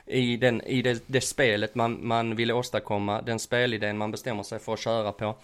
[0.06, 4.60] I, den, i det, det spelet man, man vill åstadkomma, den spelidén man bestämmer sig
[4.60, 5.36] för att köra på.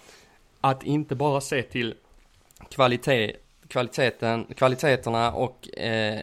[0.61, 1.95] Att inte bara se till
[2.69, 3.35] kvalitet,
[3.67, 6.21] kvaliteten, kvaliteterna och eh,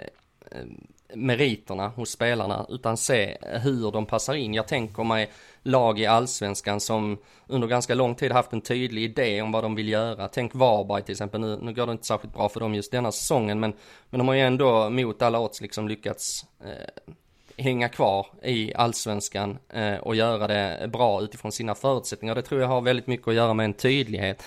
[1.14, 4.54] meriterna hos spelarna utan se hur de passar in.
[4.54, 5.30] Jag tänker mig
[5.62, 9.74] lag i allsvenskan som under ganska lång tid haft en tydlig idé om vad de
[9.74, 10.28] vill göra.
[10.28, 13.12] Tänk Varberg till exempel, nu, nu går det inte särskilt bra för dem just denna
[13.12, 13.72] säsongen men,
[14.10, 17.14] men de har ju ändå mot alla odds liksom lyckats eh,
[17.56, 22.34] hänga kvar i allsvenskan eh, och göra det bra utifrån sina förutsättningar.
[22.34, 24.44] Det tror jag har väldigt mycket att göra med en tydlighet.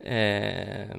[0.00, 0.96] Eh,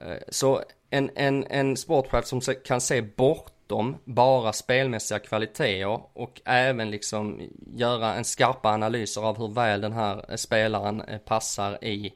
[0.00, 6.90] Eh, så en, en, en sportchef som kan se bortom bara spelmässiga kvaliteter och även
[6.90, 7.40] liksom
[7.74, 12.12] göra en skarpa analyser av hur väl den här eh, spelaren eh, passar i,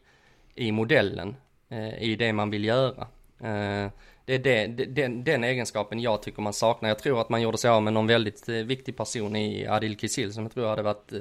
[0.55, 1.37] i modellen,
[1.99, 3.07] i det man vill göra.
[4.25, 6.89] Det är det, den, den egenskapen jag tycker man saknar.
[6.89, 10.33] Jag tror att man gjorde sig av med någon väldigt viktig person i Adil Kisil
[10.33, 11.13] som jag tror hade varit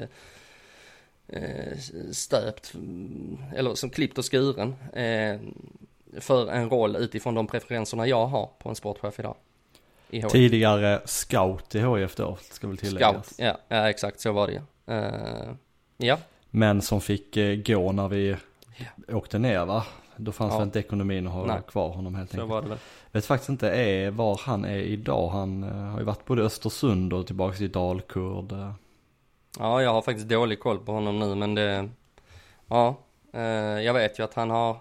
[2.12, 4.76] stöpt, mm, eller som klippt och skuren
[6.18, 9.36] för en roll utifrån de preferenserna jag har på en sportchef idag.
[10.30, 13.26] Tidigare scout i HIF då, ska väl tilläggas.
[13.26, 14.60] Scout, ja, ja exakt så var det ju.
[14.96, 15.54] Uh,
[15.98, 16.18] ja.
[16.50, 18.36] Men som fick uh, gå när vi
[18.78, 19.16] ja.
[19.16, 19.86] åkte ner va?
[20.16, 20.58] Då fanns ja.
[20.58, 21.62] väl inte ekonomin att ha Nej.
[21.68, 22.50] kvar honom helt enkelt.
[22.50, 22.78] Så var det väl.
[23.12, 25.30] Vet faktiskt inte är, var han är idag.
[25.30, 28.54] Han har ju varit både Östersund och tillbaka i Dalkurd.
[29.60, 31.90] Ja, jag har faktiskt dålig koll på honom nu men det,
[32.68, 32.96] ja,
[33.84, 34.78] jag vet ju att han har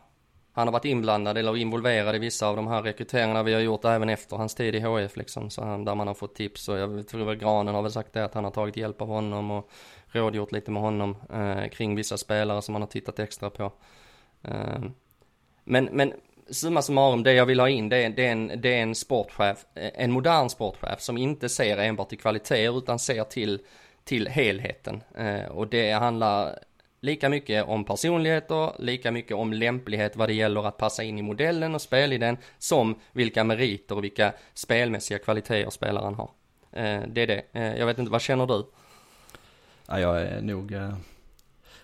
[0.58, 3.84] han har varit inblandad eller involverad i vissa av de här rekryteringarna vi har gjort
[3.84, 5.50] även efter hans tid i HF liksom.
[5.50, 8.12] Så han, där man har fått tips och jag tror väl Granen har väl sagt
[8.12, 9.70] det att han har tagit hjälp av honom och
[10.06, 13.72] rådgjort lite med honom eh, kring vissa spelare som han har tittat extra på.
[14.42, 14.80] Eh,
[15.64, 16.12] men, men
[16.50, 18.94] summa summarum, det jag vill ha in det är, det är, en, det är en
[18.94, 23.60] sportchef, eh, en modern sportchef som inte ser enbart till kvaliteter utan ser till,
[24.04, 25.02] till helheten.
[25.18, 26.58] Eh, och det handlar
[27.00, 31.22] Lika mycket om personligheter, lika mycket om lämplighet vad det gäller att passa in i
[31.22, 36.30] modellen och spelidén, som vilka meriter och vilka spelmässiga kvaliteter spelaren har.
[36.72, 37.42] Eh, det är det.
[37.52, 38.66] Eh, jag vet inte, vad känner du?
[39.88, 40.94] Ja, jag är nog, eh,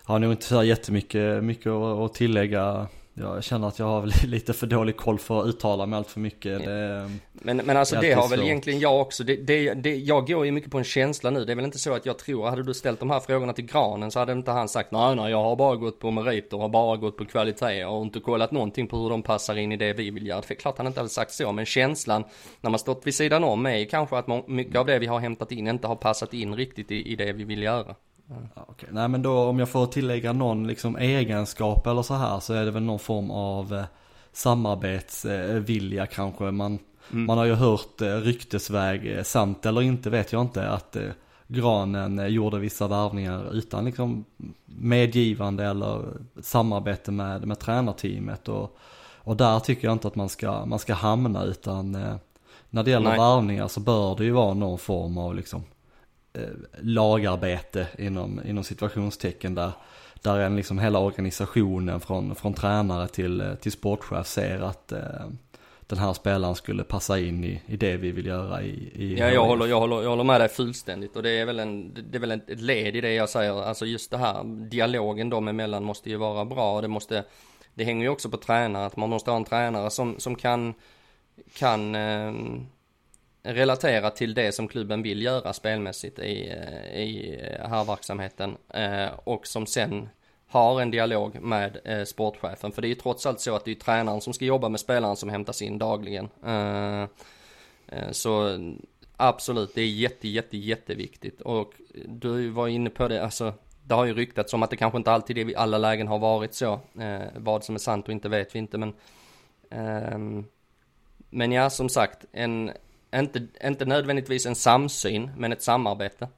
[0.04, 4.66] har nog inte så jättemycket mycket att tillägga jag känner att jag har lite för
[4.66, 6.64] dålig koll för att uttala mig allt för mycket.
[6.64, 9.24] Det, men, men alltså det, har väl egentligen jag också.
[9.24, 11.44] Det, det, det, jag går ju mycket på en känsla nu.
[11.44, 13.66] Det är väl inte så att jag tror, hade du ställt de här frågorna till
[13.66, 16.68] Granen så hade inte han sagt nej, nej, jag har bara gått på meriter, har
[16.68, 19.92] bara gått på kvalitet och inte kollat någonting på hur de passar in i det
[19.92, 20.40] vi vill göra.
[20.48, 22.24] Det är klart han inte hade sagt så, men känslan
[22.60, 25.52] när man stått vid sidan om är kanske att mycket av det vi har hämtat
[25.52, 27.94] in inte har passat in riktigt i, i det vi vill göra.
[28.26, 28.88] Ja, okay.
[28.92, 32.64] Nej men då om jag får tillägga någon liksom egenskap eller så här så är
[32.64, 33.84] det väl någon form av eh,
[34.32, 36.44] samarbetsvilja eh, kanske.
[36.44, 36.78] Man,
[37.12, 37.26] mm.
[37.26, 40.96] man har ju hört eh, ryktesväg, eh, sant eller inte vet jag inte, att
[41.46, 44.24] Granen gjorde vissa värvningar utan liksom
[44.64, 46.02] medgivande eller
[46.42, 48.48] samarbete med, med tränarteamet.
[48.48, 48.78] Och,
[49.16, 51.92] och där tycker jag inte att man ska, man ska hamna utan
[52.70, 53.18] när det gäller Nej.
[53.18, 55.62] värvningar så bör det ju vara någon form av liksom
[56.80, 59.72] lagarbete inom, inom situationstecken där,
[60.22, 65.28] där en liksom hela organisationen från, från tränare till, eh, till sportchef ser att eh,
[65.86, 69.30] den här spelaren skulle passa in i, i det vi vill göra i, i Ja,
[69.30, 72.18] jag håller, jag, håller, jag håller med dig fullständigt och det är väl, en, det
[72.18, 75.84] är väl ett led i det jag säger, alltså just det här dialogen dem emellan
[75.84, 77.24] måste ju vara bra och det måste,
[77.74, 80.74] det hänger ju också på tränare, att man måste ha en tränare som, som kan,
[81.54, 82.32] kan eh,
[83.44, 89.08] relatera till det som klubben vill göra spelmässigt i, eh, i eh, här verksamheten eh,
[89.24, 90.08] och som sen
[90.46, 92.72] har en dialog med sportchefen.
[92.72, 94.80] För det är ju trots allt så att det är tränaren som ska jobba med
[94.80, 96.28] spelaren som hämtas in dagligen.
[98.10, 98.58] Så
[99.16, 101.40] absolut, det är jätte, jätte, jätteviktigt.
[101.40, 103.54] Och du var inne på det, alltså
[103.84, 106.54] det har ju ryktats om att det kanske inte alltid i alla lägen har varit
[106.54, 106.80] så.
[107.36, 108.94] vad som är sant och inte vet vi inte men
[109.70, 110.44] ehm,
[111.34, 112.70] men ja, som sagt, en,
[113.14, 116.28] inte, inte nödvändigtvis en samsyn, men ett samarbete.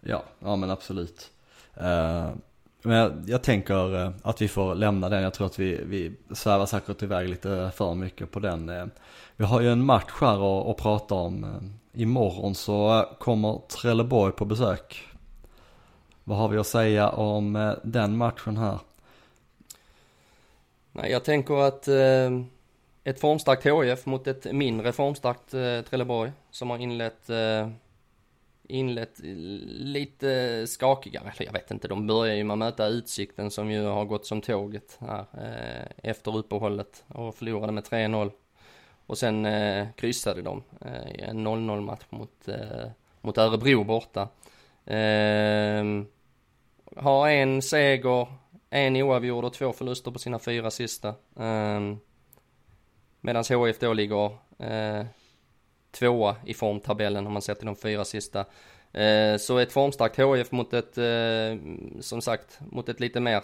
[0.00, 1.30] Ja, ja men absolut.
[1.76, 2.30] Uh,
[2.82, 5.22] men jag, jag tänker uh, att vi får lämna den.
[5.22, 8.68] Jag tror att vi, vi svävar säkert iväg lite för mycket på den.
[8.68, 8.86] Uh,
[9.36, 11.46] vi har ju en match här att, att prata om.
[11.92, 15.08] Imorgon så kommer Trelleborg på besök.
[16.24, 18.78] Vad har vi att säga om den matchen här?
[20.92, 21.88] Nej, jag tänker att
[23.08, 27.68] ett formstarkt HIF mot ett mindre formstarkt eh, Trelleborg som har inlett, eh,
[28.62, 29.18] inlett
[29.64, 31.32] lite skakigare.
[31.36, 34.26] Eller jag vet inte, de börjar ju med att möta Utsikten som ju har gått
[34.26, 38.30] som tåget här eh, efter uppehållet och förlorade med 3-0.
[39.06, 42.90] Och sen eh, kryssade de eh, i en 0-0 match mot, eh,
[43.20, 44.28] mot Örebro borta.
[44.84, 45.84] Eh,
[46.96, 48.26] har en seger,
[48.70, 51.08] en oavgjord och två förluster på sina fyra sista.
[51.36, 51.80] Eh,
[53.20, 55.06] Medan HIF då ligger eh,
[55.90, 58.44] tvåa i formtabellen om man ser till de fyra sista.
[58.92, 61.60] Eh, så ett formstarkt HIF mot ett, eh,
[62.00, 63.42] som sagt, mot ett lite mer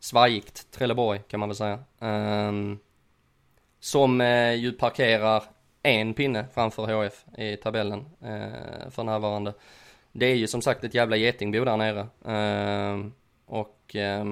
[0.00, 1.78] svajigt Trelleborg kan man väl säga.
[2.00, 2.78] Ehm,
[3.80, 5.42] som eh, ju parkerar
[5.82, 9.54] en pinne framför HF i tabellen eh, för närvarande.
[10.12, 12.00] Det är ju som sagt ett jävla getingbo där nere.
[12.24, 13.06] Eh,
[13.46, 14.24] och eh,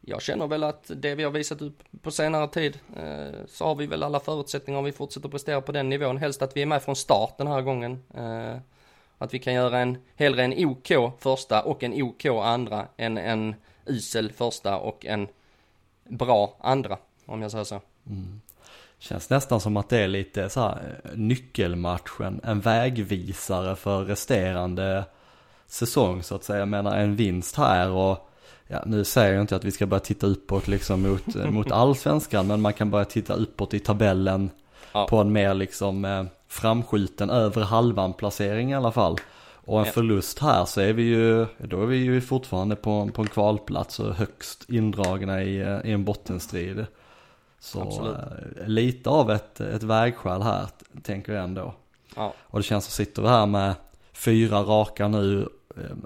[0.00, 3.74] jag känner väl att det vi har visat upp på senare tid eh, så har
[3.74, 6.16] vi väl alla förutsättningar om vi fortsätter prestera på den nivån.
[6.16, 8.02] Helst att vi är med från start den här gången.
[8.14, 8.56] Eh,
[9.18, 13.54] att vi kan göra en, hellre en OK första och en OK andra än en
[13.86, 15.28] usel första och en
[16.04, 16.98] bra andra.
[17.26, 17.80] Om jag säger så.
[18.06, 18.40] Mm.
[18.98, 25.04] Känns nästan som att det är lite så här eh, nyckelmatchen, en vägvisare för resterande
[25.66, 26.58] säsong så att säga.
[26.58, 28.29] Jag menar en vinst här och
[28.70, 31.70] ja, nu säger jag inte att vi ska börja titta uppåt liksom mot, eh, mot
[31.70, 34.50] allsvenskan men man kan börja titta uppåt i tabellen
[34.92, 35.06] ja.
[35.06, 39.16] på en mer liksom eh, framskjuten över halvan placering i alla fall.
[39.64, 39.92] Och en ja.
[39.92, 44.00] förlust här så är vi ju, då är vi ju fortfarande på, på en kvalplats
[44.00, 46.86] och högst indragna i, i en bottenstrid.
[47.60, 48.16] Så Absolut.
[48.60, 50.66] Eh, lite av ett, ett vägskäl här,
[51.02, 51.74] tänker jag ändå.
[52.16, 52.34] Ja.
[52.40, 53.74] Och det känns som sitter vi här med
[54.12, 55.46] fyra raka nu, eh,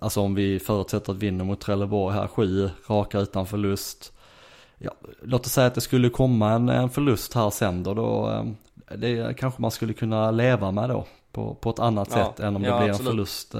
[0.00, 4.12] alltså om vi förutsätter att vinner mot Trelleborg här, sju raka utan förlust.
[4.78, 4.90] Ja,
[5.22, 8.96] låt oss säga att det skulle komma en, en förlust här sen då, då eh,
[8.96, 12.56] det kanske man skulle kunna leva med då på, på ett annat ja, sätt än
[12.56, 13.08] om det ja, blir absolut.
[13.08, 13.54] en förlust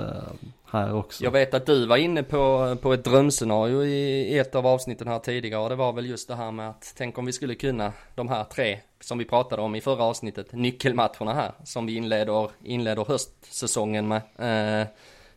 [0.75, 1.25] här också.
[1.25, 5.19] Jag vet att du var inne på, på ett drömscenario i ett av avsnitten här
[5.19, 7.93] tidigare och det var väl just det här med att tänk om vi skulle kunna
[8.15, 12.51] de här tre som vi pratade om i förra avsnittet, nyckelmatcherna här som vi inleder,
[12.63, 14.23] inleder höstsäsongen med.
[14.39, 14.87] Eh,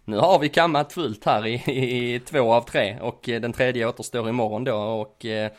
[0.07, 3.87] nu har vi kammat fullt här i, i, i, två av tre och den tredje
[3.87, 5.51] återstår imorgon då och eh,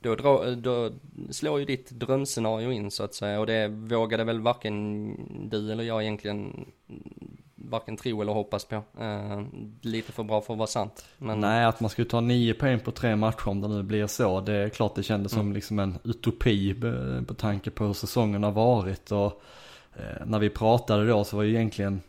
[0.00, 0.90] då, dra, då
[1.30, 5.14] slår ju ditt drömscenario in så att säga och det vågade väl varken
[5.50, 6.66] du eller jag egentligen
[7.70, 8.76] varken tro eller hoppas på.
[8.76, 9.42] Uh,
[9.82, 11.04] lite för bra för att vara sant.
[11.18, 11.40] Men...
[11.40, 14.40] Nej, att man skulle ta nio poäng på tre matcher om det nu blir så.
[14.40, 15.44] Det är klart det kändes mm.
[15.44, 16.74] som liksom en utopi
[17.26, 19.12] på tanke på hur säsongen har varit.
[19.12, 19.42] Och
[19.96, 22.00] uh, när vi pratade då så var ju egentligen,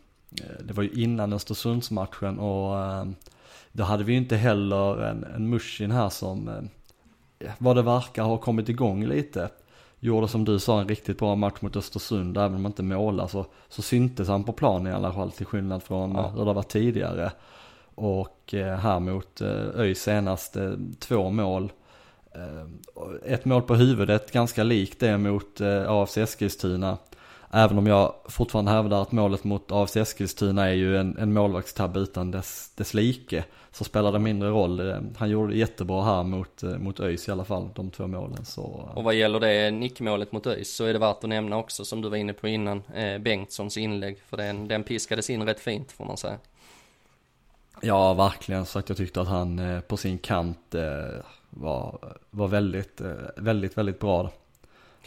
[0.60, 2.76] det var ju innan Östersundsmatchen och
[3.72, 6.68] då hade vi ju inte heller en, en Mushin här som,
[7.58, 9.50] vad det verkar, har kommit igång lite
[10.04, 13.26] gjorde som du sa en riktigt bra match mot Östersund, även om man inte målar
[13.26, 16.28] så, så syntes han på planen i alla fall till skillnad från ja.
[16.28, 17.32] hur det var tidigare.
[17.94, 21.72] Och eh, här mot eh, ÖIS senaste två mål.
[22.34, 26.98] Eh, ett mål på huvudet, ganska likt det mot eh, AFC Eskilstuna.
[27.54, 32.00] Även om jag fortfarande hävdar att målet mot AFC Eskilstuna är ju en, en målvaktstabbe
[32.00, 33.44] utan dess, dess like.
[33.70, 34.94] Så spelar det mindre roll.
[35.16, 38.44] Han gjorde det jättebra här mot, mot ÖIS i alla fall, de två målen.
[38.44, 38.62] Så...
[38.94, 42.02] Och vad gäller det nickmålet mot ÖIS så är det värt att nämna också som
[42.02, 44.18] du var inne på innan, eh, Bengtssons inlägg.
[44.28, 46.38] För den, den piskades in rätt fint får man säga.
[47.80, 48.66] Ja, verkligen.
[48.66, 51.98] Så att jag tyckte att han eh, på sin kant eh, var,
[52.30, 54.30] var väldigt, eh, väldigt, väldigt bra.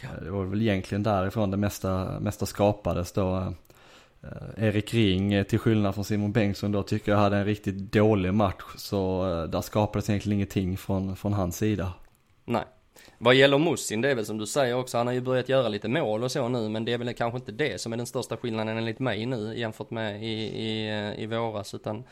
[0.00, 3.54] Eh, det var väl egentligen därifrån det mesta, mesta skapades då.
[4.22, 7.92] Eh, Erik Ring, eh, till skillnad från Simon Bengtsson då, tycker jag hade en riktigt
[7.92, 8.64] dålig match.
[8.76, 11.92] Så där skapades egentligen ingenting från, från hans sida.
[12.44, 12.64] Nej.
[13.18, 15.68] Vad gäller Musin, det är väl som du säger också, han har ju börjat göra
[15.68, 18.06] lite mål och så nu, men det är väl kanske inte det som är den
[18.06, 20.32] största skillnaden enligt mig nu jämfört med i,
[20.66, 22.04] i, i våras, utan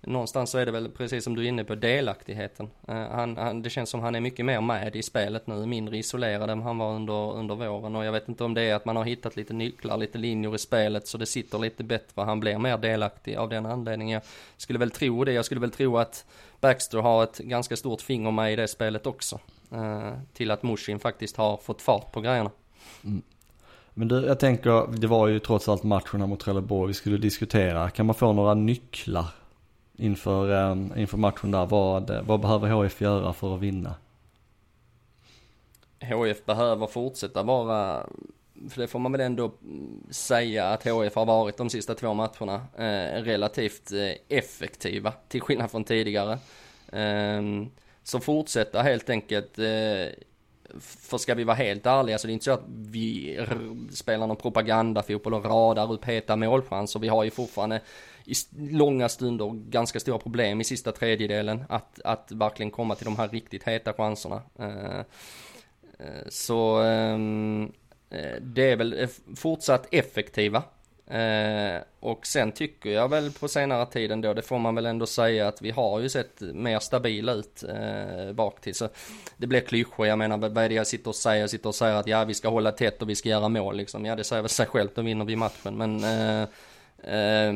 [0.00, 2.70] någonstans så är det väl precis som du är inne på delaktigheten.
[2.88, 5.96] Eh, han, han, det känns som han är mycket mer med i spelet nu, mindre
[5.96, 8.84] isolerad än han var under, under våren och jag vet inte om det är att
[8.84, 12.40] man har hittat lite nycklar, lite linjer i spelet så det sitter lite bättre, han
[12.40, 14.14] blir mer delaktig av den anledningen.
[14.14, 16.24] Jag skulle väl tro det, jag skulle väl tro att
[16.60, 19.40] Baxter har ett ganska stort finger med i det spelet också.
[19.72, 22.50] Eh, till att Mushin faktiskt har fått fart på grejerna.
[23.04, 23.22] Mm.
[23.94, 27.90] Men du, jag tänker, det var ju trots allt matcherna mot Trelleborg vi skulle diskutera.
[27.90, 29.26] Kan man få några nycklar
[30.00, 31.66] inför, eh, inför matchen där.
[31.66, 33.94] Vad, eh, vad behöver HF göra för att vinna?
[36.00, 38.06] HF behöver fortsätta vara,
[38.70, 39.52] för det får man väl ändå
[40.10, 45.70] säga att HF har varit de sista två matcherna eh, relativt eh, effektiva till skillnad
[45.70, 46.38] från tidigare.
[46.92, 47.42] Eh,
[48.02, 50.06] så fortsätta helt enkelt eh,
[50.78, 53.38] för ska vi vara helt ärliga så det är inte så att vi
[53.92, 57.00] spelar någon propagandafotboll och radar upp heta målchanser.
[57.00, 57.80] Vi har ju fortfarande
[58.30, 58.34] i
[58.70, 63.28] långa stunder ganska stora problem i sista tredjedelen att, att verkligen komma till de här
[63.28, 64.42] riktigt heta chanserna.
[64.58, 64.98] Eh,
[65.98, 67.72] eh, så ehm,
[68.10, 70.62] eh, det är väl fortsatt effektiva
[72.00, 74.34] och sen tycker jag väl på senare tiden då.
[74.34, 77.64] det får man väl ändå säga att vi har ju sett mer stabila ut
[78.34, 78.74] bak till.
[78.74, 78.88] Så
[79.36, 81.40] det blir klyschor, jag menar vad är det jag sitter och säger?
[81.40, 83.76] Jag sitter och säger att ja vi ska hålla tätt och vi ska göra mål
[83.76, 84.04] liksom.
[84.04, 85.76] Ja det säger väl sig självt, då vinner vi matchen.
[85.76, 86.04] Men
[87.04, 87.54] eh, eh,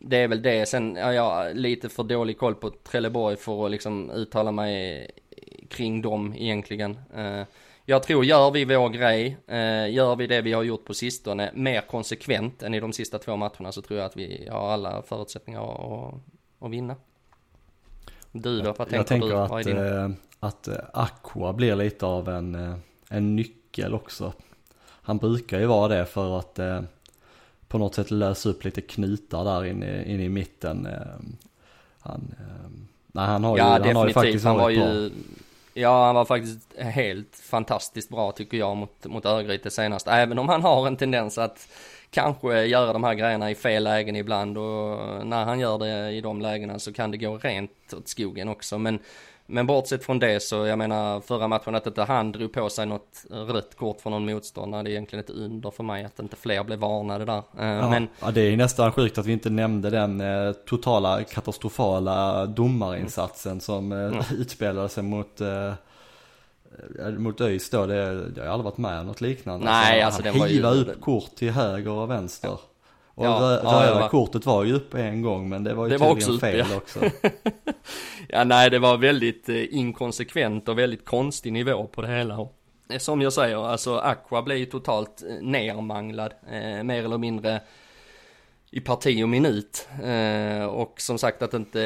[0.00, 0.66] det är väl det.
[0.66, 5.10] Sen har jag lite för dålig koll på Trelleborg för att liksom uttala mig
[5.68, 6.98] kring dem egentligen.
[7.14, 7.42] Eh,
[7.84, 11.50] jag tror gör vi vår grej, eh, gör vi det vi har gjort på sistone
[11.54, 15.02] mer konsekvent än i de sista två matcherna så tror jag att vi har alla
[15.02, 16.14] förutsättningar att,
[16.58, 16.96] att vinna.
[18.32, 19.34] Du då, vad tänker, jag tänker du?
[19.36, 19.76] att, din...
[19.76, 22.76] eh, att eh, Aqua blir lite av en, eh,
[23.10, 24.32] en nyckel också.
[24.86, 26.60] Han brukar ju vara det för att
[27.68, 30.86] på något sätt lösa upp lite knutar där inne, inne i mitten.
[30.86, 30.92] Eh,
[32.00, 32.34] han,
[33.06, 35.10] nej, han har ja, ju, han har ju faktiskt han var ju.
[35.74, 40.08] Ja, han var faktiskt helt fantastiskt bra tycker jag mot, mot Örgryte senast.
[40.08, 41.68] Även om han har en tendens att
[42.10, 46.20] kanske göra de här grejerna i fel lägen ibland och när han gör det i
[46.20, 48.78] de lägena så kan det gå rent åt skogen också.
[48.78, 48.98] Men
[49.46, 52.86] men bortsett från det så, jag menar förra matchen att inte han drog på sig
[52.86, 56.36] något rött kort för någon motståndare, det är egentligen ett under för mig att inte
[56.36, 57.42] fler blev varnade där.
[57.58, 58.08] Eh, ja, men...
[58.20, 63.60] ja, det är nästan sjukt att vi inte nämnde den eh, totala katastrofala domarinsatsen mm.
[63.60, 64.22] som eh, mm.
[64.38, 65.72] utspelade sig mot eh,
[67.18, 69.64] mot ÖIS då, det, det har jag aldrig varit med om något liknande.
[69.64, 70.82] Nej, alltså, alltså han hivade ju...
[70.82, 72.58] upp kort till höger och vänster.
[73.16, 74.08] Och ja, rö ja, röda var...
[74.08, 76.72] kortet var ju uppe en gång men det var ju det var också fel uppe,
[76.72, 76.76] ja.
[76.76, 77.00] också.
[78.28, 82.48] ja nej det var väldigt eh, inkonsekvent och väldigt konstig nivå på det hela.
[82.90, 87.60] Eh, som jag säger, alltså Aqua blev ju totalt eh, nermanglad, eh, mer eller mindre
[88.70, 89.88] i parti och minut.
[90.04, 91.80] Eh, och som sagt att inte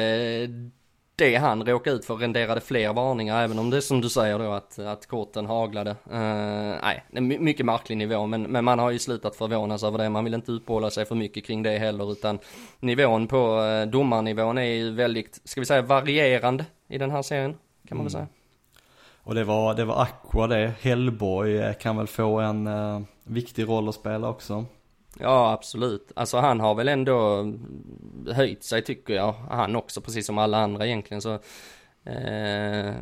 [1.15, 4.39] det han råkade ut för renderade fler varningar, även om det är som du säger
[4.39, 5.89] då att, att korten haglade.
[5.91, 9.97] Uh, nej, det är mycket märklig nivå, men, men man har ju slutat förvånas över
[9.97, 10.09] det.
[10.09, 12.39] Man vill inte uppehålla sig för mycket kring det heller, utan
[12.79, 17.57] nivån på uh, domarnivån är ju väldigt, ska vi säga varierande i den här serien,
[17.87, 18.27] kan man väl mm.
[18.27, 18.27] säga.
[19.23, 23.67] Och det var, det var Aqua det, Hellborg eh, kan väl få en uh, viktig
[23.67, 24.65] roll att spela också.
[25.19, 26.11] Ja, absolut.
[26.15, 27.45] Alltså han har väl ändå
[28.27, 29.33] höjt sig tycker jag.
[29.33, 31.21] Han också, precis som alla andra egentligen.
[31.21, 31.39] Så,
[32.05, 32.93] eh,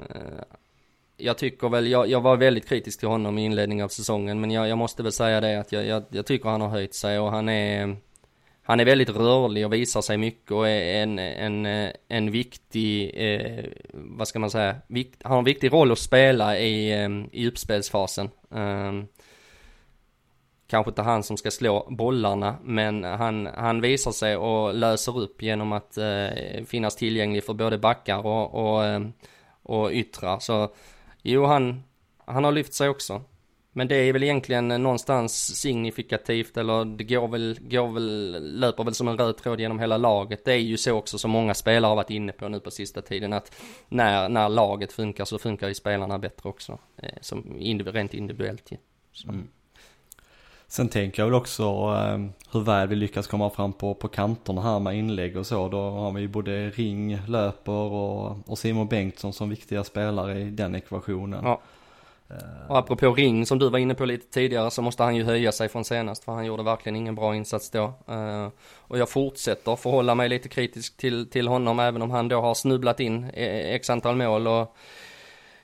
[1.18, 4.41] jag tycker väl, jag, jag, var väldigt kritisk till honom i inledningen av säsongen.
[4.41, 6.95] Men jag, jag måste väl säga det att jag, jag, jag, tycker han har höjt
[6.95, 7.95] sig och han är
[8.64, 13.66] han är väldigt rörlig och visar sig mycket och är en, en, en viktig, eh,
[13.93, 17.47] vad ska man säga, vikt, han har en viktig roll att spela i, eh, i
[17.47, 18.30] uppspelsfasen.
[18.51, 18.93] Eh,
[20.70, 25.41] kanske inte han som ska slå bollarna, men han, han visar sig och löser upp
[25.41, 29.01] genom att eh, finnas tillgänglig för både backar och, och, eh,
[29.63, 30.39] och yttrar.
[30.39, 30.70] Så
[31.22, 31.84] jo, han,
[32.26, 33.22] han har lyft sig också.
[33.72, 38.93] Men det är väl egentligen någonstans signifikativt eller det går väl, går väl, löper väl
[38.93, 40.45] som en röd tråd genom hela laget.
[40.45, 43.01] Det är ju så också som många spelare har varit inne på nu på sista
[43.01, 43.55] tiden att
[43.89, 46.80] när, när laget funkar så funkar ju spelarna bättre också.
[46.97, 48.78] Eh, som indiv rent individuellt ju.
[49.30, 49.47] Mm.
[50.70, 52.17] Sen tänker jag väl också eh,
[52.51, 55.70] hur väl vi lyckas komma fram på, på kanterna här med inlägg och så.
[55.70, 60.76] Då har vi både Ring, Löper och, och Simon Bengtsson som viktiga spelare i den
[60.76, 61.39] ekvationen.
[61.43, 61.61] Ja.
[62.67, 65.51] Och apropå Ring som du var inne på lite tidigare så måste han ju höja
[65.51, 67.93] sig från senast för han gjorde verkligen ingen bra insats då.
[68.09, 68.47] Uh,
[68.78, 72.53] och jag fortsätter förhålla mig lite kritisk till, till honom även om han då har
[72.53, 74.76] snubblat in eh, x antal mål och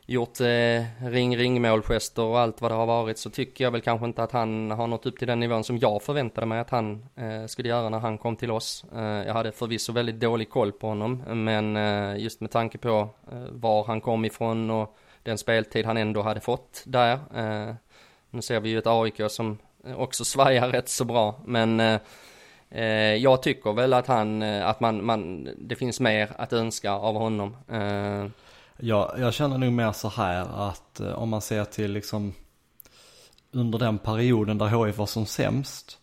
[0.05, 4.05] gjort eh, ring-ring målgester och allt vad det har varit så tycker jag väl kanske
[4.05, 7.05] inte att han har nått upp till den nivån som jag förväntade mig att han
[7.15, 8.85] eh, skulle göra när han kom till oss.
[8.95, 13.09] Eh, jag hade förvisso väldigt dålig koll på honom men eh, just med tanke på
[13.31, 17.13] eh, var han kom ifrån och den speltid han ändå hade fått där.
[17.13, 17.75] Eh,
[18.29, 21.99] nu ser vi ju ett AIK som eh, också svajar rätt så bra men eh,
[22.69, 27.15] eh, jag tycker väl att han, att man, man, det finns mer att önska av
[27.15, 27.57] honom.
[28.77, 32.33] Jag, jag känner nog mer så här att eh, om man ser till liksom
[33.51, 35.97] under den perioden där HIF var som sämst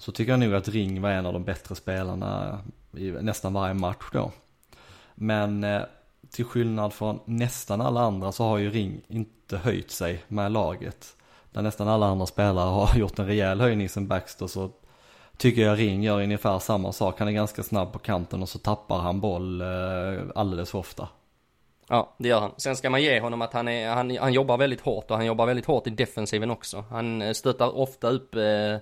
[0.00, 2.58] så tycker jag nog att Ring var en av de bättre spelarna
[2.96, 4.32] i nästan varje match då.
[5.14, 5.82] Men eh,
[6.30, 11.16] till skillnad från nästan alla andra så har ju Ring inte höjt sig med laget.
[11.52, 14.70] Där nästan alla andra spelare har gjort en rejäl höjning sen Baxter så
[15.36, 17.18] tycker jag Ring gör ungefär samma sak.
[17.18, 19.66] Han är ganska snabb på kanten och så tappar han boll eh,
[20.34, 21.08] alldeles för ofta.
[21.88, 22.52] Ja, det gör han.
[22.56, 25.26] Sen ska man ge honom att han, är, han, han jobbar väldigt hårt och han
[25.26, 26.84] jobbar väldigt hårt i defensiven också.
[26.90, 28.76] Han eh, stöttar ofta upp, eh,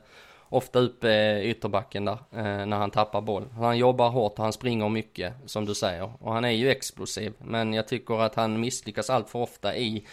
[0.49, 3.49] ofta upp eh, ytterbacken där eh, när han tappar boll.
[3.53, 6.13] Han jobbar hårt och han springer mycket, som du säger.
[6.21, 10.07] Och han är ju explosiv, men jag tycker att han misslyckas allt för ofta i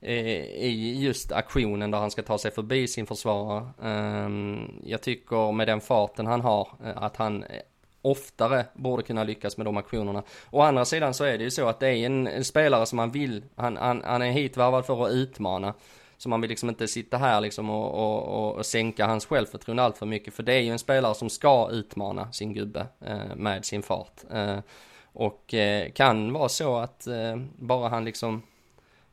[0.00, 3.68] eh, i just aktionen där han ska ta sig förbi sin försvarare.
[3.82, 7.44] Ehm, jag tycker med den farten han har eh, att han
[8.04, 10.22] oftare borde kunna lyckas med de aktionerna.
[10.50, 12.96] Å andra sidan så är det ju så att det är en, en spelare som
[12.96, 15.74] man vill, han, han, han är hitvärvad för att utmana.
[16.16, 19.98] Så man vill liksom inte sitta här liksom och, och, och sänka hans självförtroende allt
[19.98, 20.34] för mycket.
[20.34, 24.20] För det är ju en spelare som ska utmana sin gubbe eh, med sin fart.
[24.32, 24.58] Eh,
[25.12, 28.42] och eh, kan vara så att eh, bara han liksom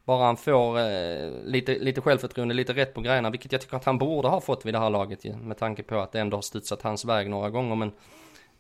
[0.04, 3.86] bara han får eh, lite, lite självförtroende, lite rätt på grejerna, vilket jag tycker att
[3.86, 6.38] han borde ha fått vid det här laget ju, med tanke på att det ändå
[6.38, 7.76] har studsat hans väg några gånger.
[7.76, 7.92] Men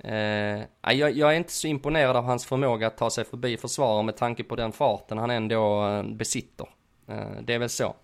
[0.03, 4.03] eh, jag, jag är inte så imponerad av hans förmåga att ta sig förbi försvarare
[4.03, 6.67] med tanke på den farten han ändå eh, besitter.
[7.07, 7.95] Eh, det är väl så.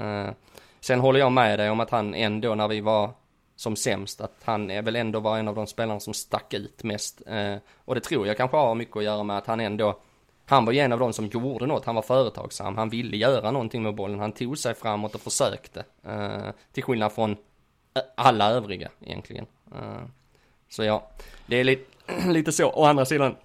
[0.00, 0.30] Eh,
[0.80, 3.10] sen håller jag med dig om att han ändå när vi var
[3.56, 6.84] som sämst, att han är väl ändå var en av de spelarna som stack ut
[6.84, 7.22] mest.
[7.26, 10.00] Eh, och det tror jag kanske har mycket att göra med att han ändå
[10.48, 13.50] han var ju en av de som gjorde något, han var företagsam, han ville göra
[13.50, 15.84] någonting med bollen, han tog sig framåt och försökte.
[16.02, 19.46] Eh, till skillnad från eh, alla övriga egentligen.
[19.74, 20.02] Eh,
[20.68, 21.10] så ja,
[21.46, 21.84] det är lite,
[22.28, 22.70] lite så.
[22.70, 23.36] Å andra sidan,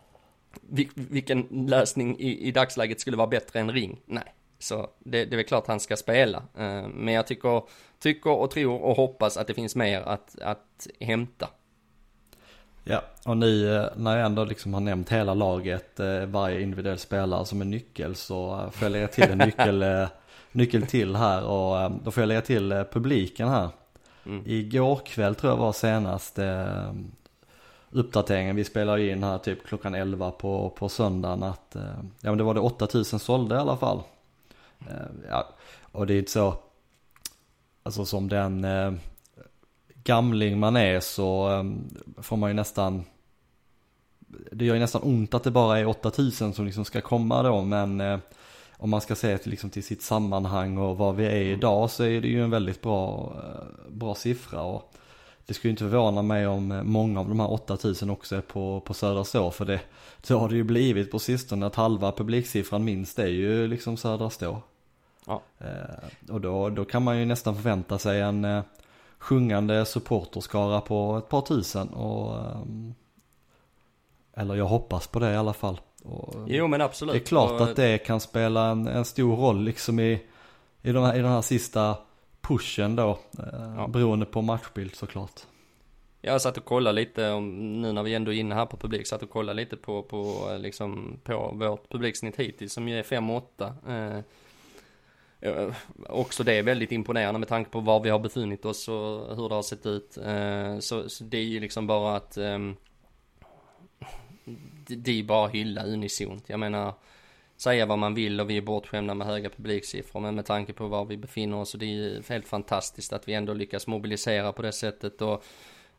[0.62, 4.02] vil, vilken lösning i, i dagsläget skulle vara bättre än ring?
[4.06, 4.34] Nej.
[4.60, 6.38] Så det, det är väl klart han ska spela.
[6.38, 7.64] Eh, men jag tycker,
[8.00, 11.48] tycker och tror och hoppas att det finns mer att, att hämta.
[12.84, 17.00] Ja, och nu eh, när jag ändå liksom har nämnt hela laget, eh, varje individuell
[17.00, 20.08] spelare som en nyckel så får jag lägga till en nyckel,
[20.52, 23.70] nyckel till här och då får jag lägga till publiken här.
[24.26, 24.44] Mm.
[24.46, 26.94] Igår kväll tror jag var senaste eh,
[27.92, 31.84] uppdateringen, vi spelar ju in här typ klockan 11 på, på söndagen att, eh,
[32.22, 34.02] ja men det var det 8000 sålde i alla fall.
[34.80, 35.48] Eh, ja,
[35.92, 36.56] och det är inte så,
[37.84, 38.94] alltså som den eh,
[40.04, 41.50] gamling man är så
[42.18, 43.04] får man ju nästan
[44.52, 47.62] Det gör ju nästan ont att det bara är 8000 som liksom ska komma då
[47.62, 48.20] men eh,
[48.82, 52.04] om man ska se till, liksom, till sitt sammanhang och vad vi är idag så
[52.04, 54.94] är det ju en väldigt bra, eh, bra siffra och
[55.46, 58.42] Det skulle ju inte förvåna mig om eh, många av de här 8000 också är
[58.42, 59.82] på, på Södra Stå för det
[60.22, 64.30] Så har det ju blivit på sistone att halva publiksiffran minst är ju liksom Södra
[64.30, 64.62] Stå
[65.26, 65.42] Ja.
[65.60, 68.64] Eh, och då, då kan man ju nästan förvänta sig en eh,
[69.18, 72.94] sjungande supporterskara på ett par tusen och ehm,
[74.34, 75.80] Eller jag hoppas på det i alla fall.
[76.04, 77.14] Och, Jo men absolut.
[77.14, 80.22] det är klart Och- att det kan spela en, en stor roll liksom i,
[80.82, 81.98] i, de här, i den här sista
[82.42, 83.10] pushen då.
[83.40, 83.88] Eh, Ja.
[83.88, 85.42] Beroende på matchbild såklart.
[86.22, 89.08] Jag satt och kollade lite om, nu när vi ändå är inne här på publik,
[89.08, 93.04] satt och kollade lite på, på eh, liksom, på vårt publiksnitt hittills som ju är
[93.04, 93.44] 5-8.
[93.88, 94.24] Eh,
[95.52, 95.74] eh,
[96.10, 99.50] också det är väldigt imponerande med tanke på var vi har befunnit oss och hur
[99.50, 100.18] det har sett ut.
[100.18, 102.76] Eh, så, så det är ju liksom bara att ehm,
[104.96, 106.50] det, är bara hylla unisont.
[106.50, 106.94] Jag menar,
[107.58, 110.20] säga vad man vill och vi är bortskämda med höga publiksiffror.
[110.20, 113.28] Men med tanke på var vi befinner oss och det är ju helt fantastiskt att
[113.28, 115.22] vi ändå lyckas mobilisera på det sättet.
[115.22, 115.44] Och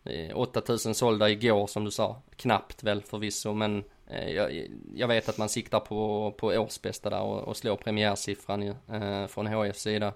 [0.04, 2.22] eh, 8000 sålda igår som du sa.
[2.36, 7.22] Knappt väl förvisso men eh, jag, jag vet att man siktar på, på årsbästa där
[7.22, 10.12] och, och slår premiärsiffran ju, eh, från HFs sida.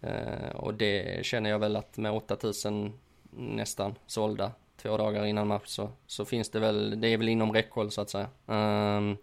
[0.00, 2.92] Eh, och det känner jag väl att med 8000
[3.30, 4.52] nästan sålda
[4.82, 8.00] två dagar innan match så, så finns det väl, det är väl inom räckhåll så
[8.00, 8.28] att säga.
[8.46, 9.16] Um,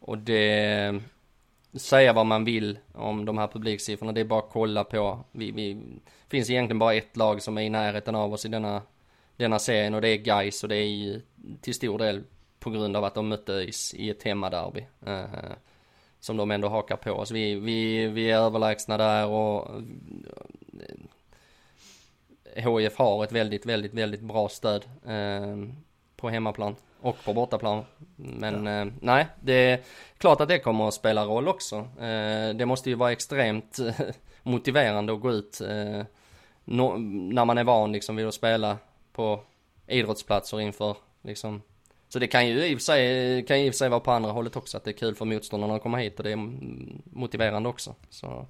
[0.00, 1.00] och det,
[1.72, 5.24] säga vad man vill om de här publiksiffrorna, det är bara att kolla på.
[5.32, 5.82] Vi, vi
[6.28, 8.82] finns egentligen bara ett lag som är i närheten av oss i denna,
[9.36, 11.20] denna serien och det är Gais och det är ju
[11.60, 12.22] till stor del
[12.58, 14.86] på grund av att de mötte ÖIS i ett hemmaderby.
[15.06, 15.24] Uh,
[16.20, 17.30] som de ändå hakar på oss.
[17.30, 19.82] Vi, vi, vi är överlägsna där och
[22.60, 25.56] HIF har ett väldigt, väldigt, väldigt bra stöd eh,
[26.16, 27.84] på hemmaplan och på bortaplan.
[28.16, 29.80] Men eh, nej, det är
[30.18, 31.76] klart att det kommer att spela roll också.
[31.76, 33.94] Eh, det måste ju vara extremt eh,
[34.42, 36.02] motiverande att gå ut eh,
[36.64, 38.78] nå- när man är van liksom vid att spela
[39.12, 39.40] på
[39.86, 41.62] idrottsplatser inför liksom
[42.08, 44.00] så det kan ju i och för sig, kan ju i och för sig vara
[44.00, 46.32] på andra hållet också, att det är kul för motståndarna att komma hit och det
[46.32, 46.50] är
[47.16, 47.94] motiverande också.
[48.10, 48.46] Så,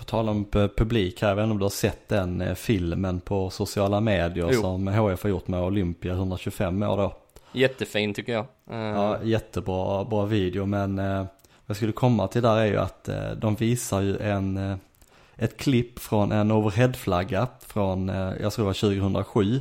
[0.00, 2.54] På tal om pu- publik här, jag vet inte om du har sett den eh,
[2.54, 4.60] filmen på sociala medier Jo.
[4.60, 7.16] som HF har gjort med Olympia 125 år då.
[7.52, 8.46] jättefin tycker jag.
[8.70, 11.26] Eh, Ja, jättebra bra video men eh, vad
[11.66, 14.76] jag skulle komma till där är ju att eh, de visar ju en, eh,
[15.36, 19.60] ett klipp från en overheadflagga från, eh, jag tror det var 2007.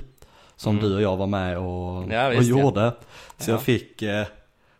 [0.55, 0.89] Som Mm.
[0.89, 2.59] du och jag var med och, Ja, och visst, ja.
[2.59, 2.91] gjorde.
[3.37, 3.53] Så Ja.
[3.53, 4.01] jag fick,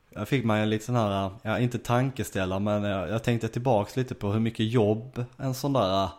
[0.10, 3.96] jag fick man en lite sån här, ja inte tankeställare men jag, jag tänkte tillbaks
[3.96, 6.10] lite på hur mycket jobb en sån där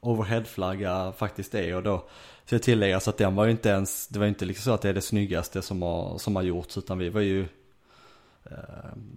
[0.00, 2.04] overheadflagga faktiskt är och då
[2.44, 4.82] ska så att den var ju inte ens, det var ju inte liksom så att
[4.82, 7.40] det är det snyggaste som har, som har gjorts utan vi var ju
[8.44, 8.56] eh,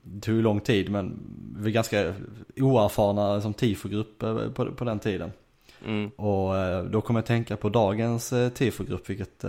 [0.03, 1.19] det tog ju lång tid men
[1.57, 2.13] vi var ganska
[2.57, 5.31] oerfarna som tifogrupp eh, på, på den tiden.
[5.85, 6.09] Mm.
[6.09, 9.45] Och eh, då kommer jag tänka på dagens tifogrupp, vilket,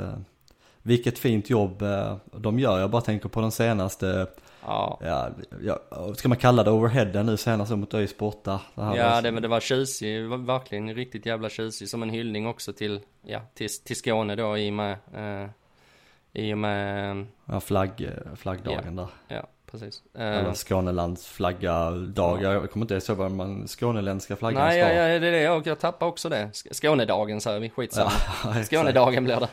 [0.83, 1.83] vilket fint jobb
[2.37, 2.81] de gör.
[2.81, 4.27] Jag bara tänker på den senaste
[4.67, 4.99] Ja.
[5.01, 5.31] Ja,
[5.91, 8.61] ja, ska man kalla det overheaden nu senast mot ÖIS borta?
[8.75, 12.73] Det ja, det, men det var tjusig, verkligen riktigt jävla tjusig som en hyllning också
[12.73, 15.49] till, ja, till, till Skåne då i och med, eh,
[16.33, 17.27] i och med...
[17.45, 19.37] Ja, flagg, flaggdagen ja, där.
[19.37, 20.03] Ja, precis.
[20.15, 22.43] Eller eh, Skånelands flagga-dag.
[22.43, 22.53] Ja.
[22.53, 24.83] Jag kommer inte ihåg vad man, skåneländska flaggans Nej.
[24.83, 25.41] Nej, ja, det är det.
[25.41, 26.51] Jag, jag tappar också det.
[26.73, 28.11] Skånedagen säger vi, skitsamma.
[28.45, 29.49] Ja, Skånedagen blir det.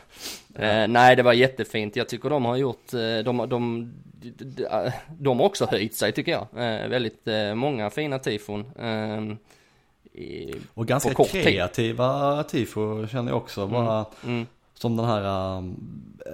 [0.55, 0.61] Ja.
[0.61, 1.95] Eh, nej, det var jättefint.
[1.95, 3.93] Jag tycker de har gjort, eh, de, de, de,
[5.07, 6.47] de har också höjt sig tycker jag.
[6.55, 8.72] Eh, väldigt eh, många fina tifon.
[8.80, 9.38] Eh,
[10.22, 13.61] i, och ganska kreativa tifo känner jag också.
[13.61, 13.74] Mm.
[13.74, 14.45] Bara, mm.
[14.82, 15.76] Som den här um,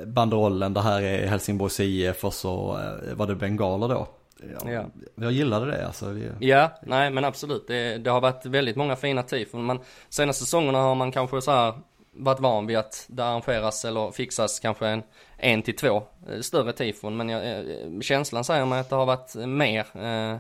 [0.05, 4.07] banderollen, det här är Helsingborgs IF och så uh, var det bengaler då.
[4.39, 4.85] Ja, ja.
[5.15, 6.17] Jag gillade det alltså.
[6.39, 7.67] Ja, nej men absolut.
[7.67, 9.65] Det, det, har varit väldigt många fina tifon.
[9.65, 9.79] Men
[10.09, 11.73] senaste säsongerna har man kanske så här
[12.11, 15.03] varit van vid att det arrangeras eller fixas kanske en,
[15.37, 17.17] en till två eh, större tifon.
[17.17, 20.37] Men jag, eh, känslan säger mig att det har varit mer eh,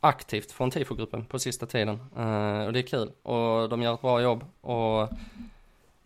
[0.00, 2.00] aktivt från tifogruppen på sista tiden.
[2.16, 3.10] Eh, och det är kul.
[3.22, 4.44] Och de gör ett bra jobb.
[4.60, 5.08] Och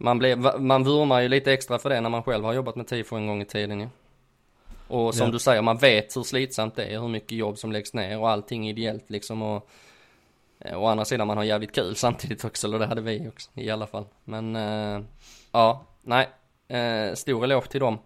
[0.03, 2.87] man, blev, man vurmar ju lite extra för det när man själv har jobbat med
[2.87, 3.89] tifo en gång i tiden ju.
[4.89, 5.33] Och som ja.
[5.33, 8.31] du säger, man vet hur slitsamt det är, hur mycket jobb som läggs ner och
[8.31, 9.43] allting ideellt liksom.
[9.43, 9.69] Och,
[10.61, 13.51] eh, å andra sidan man har jävligt kul samtidigt också, eller det hade vi också
[13.55, 14.05] i alla fall.
[14.25, 15.01] Men eh,
[15.53, 16.29] ja, nej,
[16.69, 17.99] eh, stor eloge till dem.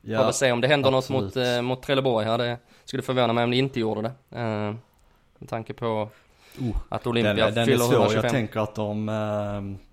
[0.00, 1.22] Ja, Får väl se om det händer absolut.
[1.22, 2.38] något mot, eh, mot Trelleborg här.
[2.38, 4.40] Det skulle förvåna mig om det inte gjorde det.
[4.40, 4.74] Eh,
[5.38, 6.08] med tanke på
[6.60, 8.24] oh, att Olympia den, den fyller 125.
[8.24, 9.85] Jag tänker att de eh,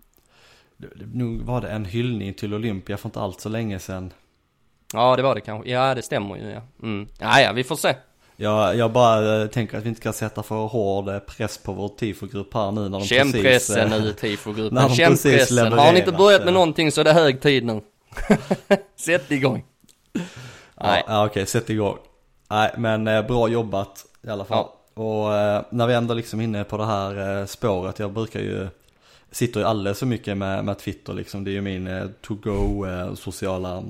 [1.13, 4.13] nu var det en hyllning till Olympia för inte allt så länge sedan.
[4.93, 5.69] Ja, det var det kanske.
[5.69, 6.61] Ja, det stämmer ju ja.
[6.81, 7.07] Mm.
[7.19, 7.95] Ja, ja, vi får se.
[8.35, 11.73] Ja, jag bara äh, tänker att vi inte ska sätta för hård eh, press på
[11.73, 13.43] vår tifogrupp här nu när de Känn precis...
[13.43, 14.89] pressen äh, nu tifogruppen.
[14.95, 15.73] Känn pressen.
[15.73, 17.81] Har ni inte börjat med någonting så är det hög tid nu.
[18.95, 19.63] Sätt igång.
[20.81, 21.03] Nej.
[21.07, 21.97] Ja, okej, okay, sätt igång.
[22.49, 24.65] Nej, men bra jobbat i alla fall.
[24.95, 25.01] Ja.
[25.03, 25.29] Och
[25.69, 28.67] när vi ändå liksom inne på det här spåret, jag brukar ju
[29.33, 31.43] sitter ju alldeles för mycket med, med Twitter liksom.
[31.43, 33.83] Det är ju min eh, to-go eh, sociala,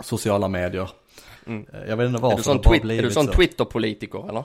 [0.00, 0.90] sociala medier.
[1.46, 1.66] Mm.
[1.72, 4.44] Eh, jag vet inte varför är du sån, twi- är du sån Twitter-politiker eller?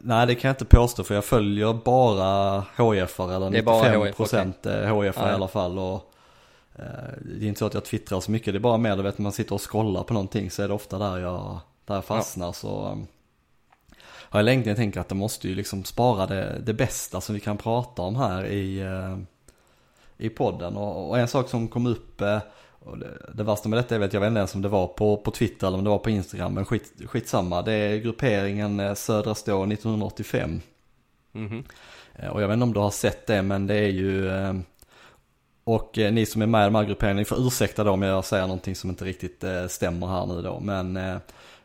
[0.00, 5.30] Nej det kan jag inte påstå för jag följer bara HIF eller 95% HIF okay.
[5.30, 5.78] i alla fall.
[5.78, 6.12] Och,
[6.74, 6.84] eh,
[7.20, 9.18] det är inte så att jag twittrar så mycket, det är bara mer du vet
[9.18, 12.46] man sitter och scrollar på någonting så är det ofta där jag, där jag fastnar.
[12.46, 12.52] Ja.
[12.52, 13.04] Så,
[14.30, 17.40] har jag länge tänkt att det måste ju liksom spara det, det bästa som vi
[17.40, 19.18] kan prata om här i, eh,
[20.16, 20.76] i podden.
[20.76, 24.00] Och, och en sak som kom upp, eh, och det, det värsta med detta är
[24.00, 25.98] att jag vet inte ens om det var på, på Twitter eller om det var
[25.98, 27.62] på Instagram, men skit, skitsamma.
[27.62, 30.60] Det är grupperingen eh, Södra Stå 1985.
[31.34, 31.64] Mm -hmm.
[32.28, 34.30] Och jag vet inte om du har sett det, men det är ju
[35.64, 38.24] och ni som är med i de här grupperingarna, ni får ursäkta då om jag
[38.24, 40.60] säger någonting som inte riktigt stämmer här nu då.
[40.60, 40.98] Men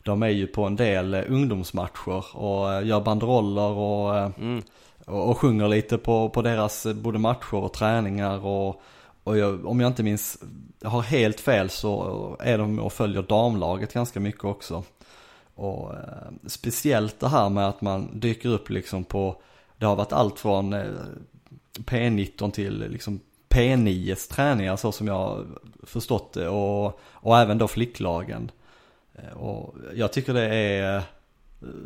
[0.04, 4.62] de är ju på en del eh, ungdomsmatcher och eh, gör banderoller och, eh, mm.
[5.06, 8.82] och, och, sjunger lite på, på deras både matcher och träningar och,
[9.24, 10.44] och jag, om jag inte minns,
[10.80, 14.84] jag har helt fel så är de och följer damlaget ganska mycket också.
[15.56, 15.92] Och
[16.48, 19.42] speciellt det här med att man dyker upp liksom på,
[19.78, 20.76] det har varit allt från
[21.80, 25.46] P19 till liksom P9s träningar så som jag
[25.84, 28.52] förstått det och, och även då flicklagen.
[29.22, 31.04] Eh, och jag tycker det är eh,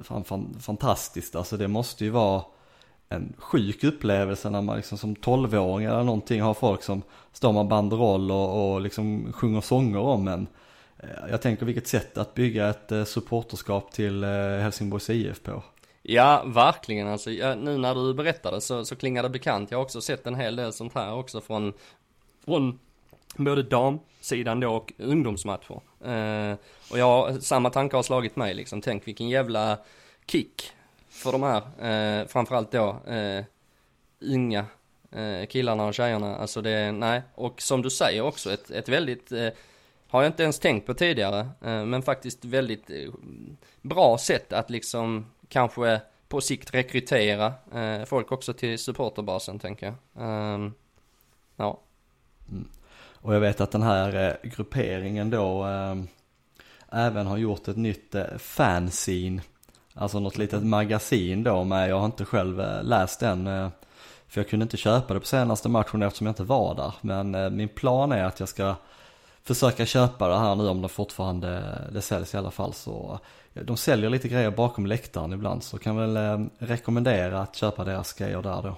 [0.03, 2.43] fan, fan, fantastiskt, alltså det måste ju vara
[3.09, 7.67] en sjuk upplevelse när man liksom som tolvåring eller någonting har folk som står med
[7.67, 10.47] banderoll och, och liksom sjunger sånger om en.
[10.97, 15.63] Eh, jag tänker vilket sätt att bygga ett supporterskap till Helsingborgs IF på.
[16.07, 17.31] Ja, verkligen alltså.
[17.31, 19.71] Ja, nu när du berättade så, så klingar det bekant.
[19.71, 21.73] Jag har också sett en hel del sånt här också från,
[22.45, 22.79] från
[23.37, 23.63] både
[24.25, 25.81] sidan då och ungdomsmatcher.
[26.05, 26.57] Eh,
[26.91, 28.81] och jag, samma tankar har slagit mig liksom.
[28.81, 29.77] Tänk vilken jävla
[30.25, 30.71] kick
[31.09, 31.61] för de här,
[32.21, 33.43] eh, framförallt då eh,
[34.19, 34.65] unga
[35.11, 36.35] eh, killarna och tjejerna.
[36.35, 37.21] Alltså det, nej.
[37.35, 39.49] Och som du säger också, ett, ett väldigt, eh,
[40.07, 43.09] har jag inte ens tänkt på tidigare, eh, men faktiskt väldigt eh,
[43.81, 49.95] bra sätt att liksom kanske på sikt rekrytera eh, folk också till supporterbasen tänker jag.
[50.23, 50.73] Ehm,
[51.55, 51.79] ja.
[52.49, 52.67] Mm.
[53.25, 55.65] Och jag vet att den här grupperingen då
[56.95, 59.41] även har gjort ett nytt eh, fanzine.
[59.93, 63.47] Alltså något litet magasin då med, jag har inte själv eh, läst den.
[63.47, 63.69] Eh,
[64.27, 66.93] för jag kunde inte köpa det på senaste matchen eftersom jag inte var där.
[67.01, 68.75] Men eh, min plan är att jag ska
[69.43, 72.73] försöka köpa det här nu om det fortfarande det säljs i alla fall.
[72.73, 73.19] Så
[73.53, 78.13] de säljer lite grejer bakom läktaren ibland så kan väl eh, rekommendera att köpa deras
[78.13, 78.77] grejer där då.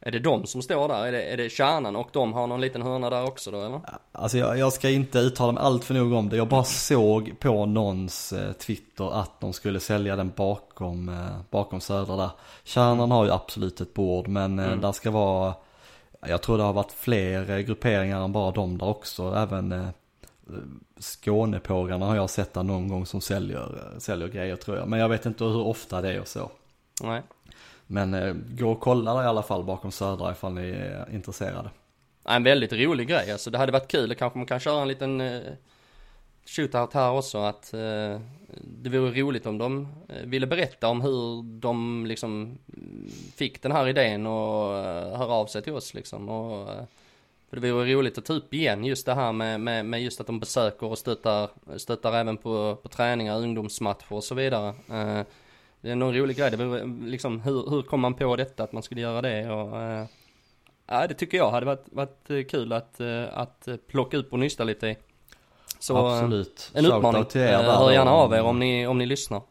[0.00, 1.06] Är det de som står där?
[1.06, 3.80] Är det, är det kärnan och de har någon liten hörna där också då eller?
[4.12, 6.36] Alltså jag, jag ska inte uttala mig allt för nog om det.
[6.36, 11.80] Jag bara såg på någons eh, Twitter att de skulle sälja den bakom, eh, bakom
[11.80, 12.30] Södra där.
[12.64, 14.80] Kärnan har ju absolut ett bord men eh, Mm.
[14.80, 15.54] där ska vara,
[16.26, 19.34] jag tror det har varit fler eh, grupperingar än bara de där också.
[19.36, 19.86] Även eh,
[21.00, 24.88] Skånepågarna har jag sett där någon gång som säljer, eh, säljer grejer tror jag.
[24.88, 26.50] Men jag vet inte hur ofta det är och så.
[27.02, 27.22] Nej.
[27.86, 31.70] Men eh, gå och kolla där i alla fall bakom Södra ifall ni är intresserade.
[32.28, 33.50] En väldigt rolig grej alltså.
[33.50, 35.40] Det hade varit kul, kanske man kan köra en liten eh,
[36.46, 38.20] shootout här också att eh,
[38.62, 43.72] det vore roligt om de eh, ville berätta om hur de liksom mm, fick den
[43.72, 46.28] här idén och eh, höra av sig till oss liksom.
[46.28, 46.84] Och, eh,
[47.50, 50.20] för det vore roligt att ta upp igen just det här med, med, med just
[50.20, 54.74] att de besöker och stöttar, stöttar även på, på träningar, ungdomsmatcher och så vidare.
[54.90, 55.20] Eh,
[55.86, 58.64] det är nog en rolig grej, det vore liksom hur, hur kom man på detta
[58.64, 60.06] att man skulle göra det och eh,
[60.86, 64.32] Ja det tycker jag hade varit, varit eh, kul att, eh, att eh, plocka upp
[64.32, 64.96] och nysta lite i.
[65.78, 66.72] Så Absolut.
[66.74, 67.24] en uppmaning.
[67.24, 69.42] till er Hör gärna av er om ni, om ni lyssnar.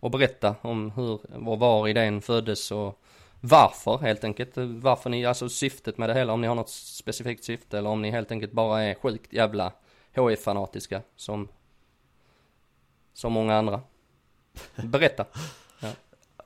[0.00, 3.02] Och berätta om hur och var idén föddes och
[3.40, 4.52] varför helt enkelt.
[4.56, 8.02] Varför ni, alltså syftet med det hela, om ni har något specifikt syfte eller om
[8.02, 9.72] ni helt enkelt bara är sjukt jävla
[10.14, 11.48] HIF-fanatiska som,
[13.14, 13.80] som många andra.
[14.76, 15.24] Berätta.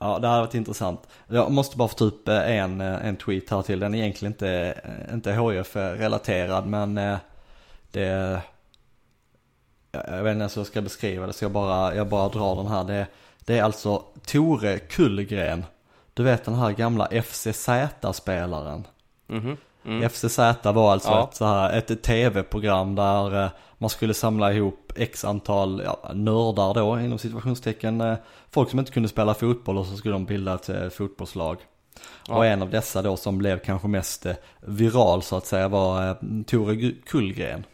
[0.03, 1.07] Ja, det hade varit intressant.
[1.27, 3.79] Jag måste bara få ta upp eh, en, eh, en tweet här till.
[3.79, 4.49] Den är egentligen inte,
[4.83, 6.95] eh, inte HIF-relaterad men
[7.91, 8.41] det...
[9.91, 12.55] Jag vet inte ens hur jag ska beskriva det så jag bara, jag bara drar
[12.55, 12.83] den här.
[12.83, 13.07] Det,
[13.39, 15.65] det är alltså Tore Kullgren.
[16.13, 18.87] Du vet den här gamla FCZ-spelaren.
[19.27, 19.57] Mhm.
[19.85, 20.09] Mm.
[20.09, 21.23] FCZ var alltså Ja.
[21.29, 26.73] ett, så här, ett tv-program där eh, man skulle samla ihop x antal ja, nördar
[26.73, 28.01] då inom situationstecken.
[28.01, 28.15] eh,
[28.51, 31.57] Folk som inte kunde spela fotboll och så skulle de bilda ett eh, fotbollslag.
[32.27, 32.35] Ja.
[32.35, 34.25] Och en av dessa då som blev kanske mest
[34.61, 37.65] viral så att säga var Tore Kullgren.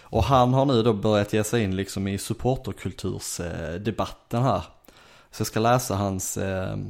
[0.00, 4.62] Och han har nu då börjat ge sig in liksom i supporterkultursdebatten här.
[5.30, 6.38] Så jag ska läsa hans,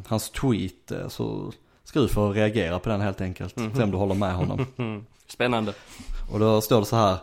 [0.07, 1.53] hans tweet så
[1.95, 3.55] ska du få reagera på den helt enkelt.
[3.76, 4.66] Se om du håller med honom.
[4.76, 5.07] Mm.
[5.26, 5.74] Spännande.
[6.32, 7.16] Och då står det så här.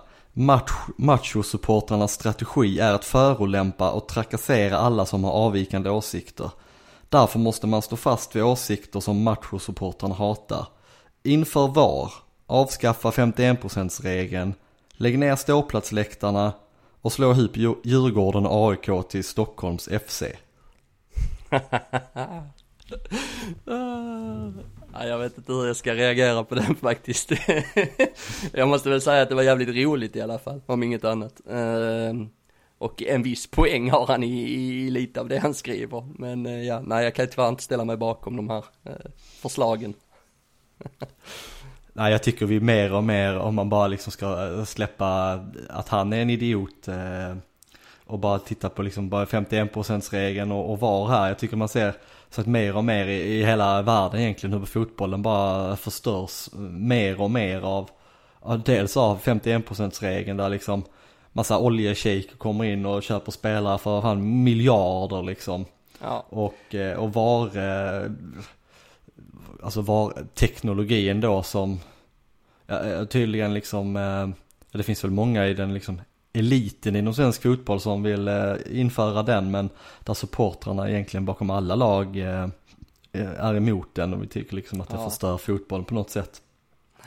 [0.97, 6.49] Machosupportrarnas strategi är att förolämpa och trakassera alla som har avvikande åsikter.
[7.09, 10.67] Därför måste man stå fast vid åsikter som machosupportrarna hatar.
[11.23, 12.13] Inför VAR,
[12.47, 14.53] avskaffa 51%-regeln,
[14.93, 16.53] lägg ner ståplatsläktarna
[17.01, 20.23] och slå ihop Djur- Djurgården och AIK till Stockholms FC.
[23.65, 24.51] Ah.
[24.93, 27.31] Ja, jag vet inte hur jag ska reagera på den faktiskt.
[28.53, 31.41] jag måste väl säga att det var jävligt roligt i alla fall, om inget annat.
[31.49, 32.29] Ehm,
[32.77, 36.07] och en viss poäng har han i, i lite av det han skriver.
[36.15, 39.11] Men eh, ja, nej jag kan tyvärr inte ställa mig bakom de här eh,
[39.41, 39.93] förslagen.
[41.93, 45.39] Nej jag tycker vi mer och mer om man bara liksom ska eh, släppa
[45.69, 46.87] att han är en idiot
[48.05, 51.27] och bara titta på liksom bara 51%-regeln och, och VAR här.
[51.27, 51.93] Jag tycker man ser
[52.31, 57.21] så att mer och mer i, i hela världen egentligen hur fotbollen bara förstörs mer
[57.21, 57.89] och mer av,
[58.39, 60.83] av dels av 51%-regeln där liksom
[61.33, 65.65] massa oljeshejker kommer in och köper spelare för fan miljarder liksom.
[66.01, 68.11] Ja, Och, eh, och var, eh,
[69.63, 71.79] alltså var teknologin då som,
[72.67, 73.93] ja, eh, tydligen liksom,
[74.71, 76.01] det finns väl många i den liksom
[76.33, 79.69] eliten inom svensk fotboll som vill eh, införa den men
[79.99, 82.47] där supportrarna egentligen bakom alla lag eh,
[83.13, 85.09] är emot den och vi tycker liksom att det Ja.
[85.09, 86.41] förstör fotbollen på något sätt.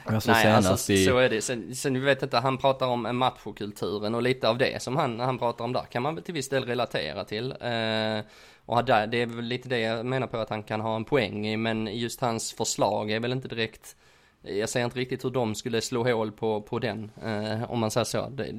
[0.07, 1.43] Jag såg nej alltså i, så är det.
[1.43, 5.21] Sen, sen vet inte, han pratar om en machokulturen och lite av det som han,
[5.21, 7.51] han pratar om där kan man väl till viss del relatera till.
[7.51, 8.25] Eh,
[8.67, 11.05] och där, det är väl lite det jag menar på att han kan ha en
[11.05, 13.97] poäng i, men just hans förslag är väl inte direkt
[14.45, 17.91] jag ser inte riktigt hur de skulle slå hål på, på den, eh, om man
[17.91, 18.29] säger så.
[18.29, 18.55] Det,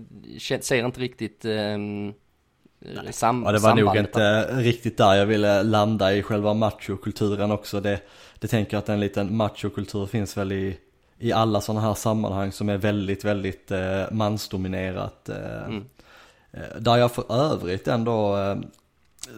[0.63, 1.77] ser inte riktigt eh,
[3.11, 7.81] sam, Ja det var nog inte riktigt där jag ville landa i själva machokulturen också.
[7.81, 8.01] Det,
[8.39, 10.77] det tänker jag att en liten machokultur finns väl i,
[11.19, 15.29] i alla sådana här sammanhang som är väldigt, väldigt eh, mansdominerat.
[15.29, 15.85] Eh, Mm.
[16.51, 18.55] eh, där jag för övrigt ändå eh,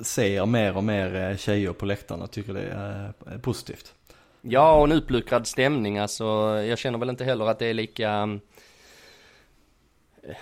[0.02, 3.94] ser mer och mer eh, tjejer på läktarna, tycker det är eh, positivt.
[4.42, 6.24] Ja, och en uppluckrad stämning alltså.
[6.68, 8.40] Jag känner väl inte heller att det är lika mm,
[10.24, 10.38] eh,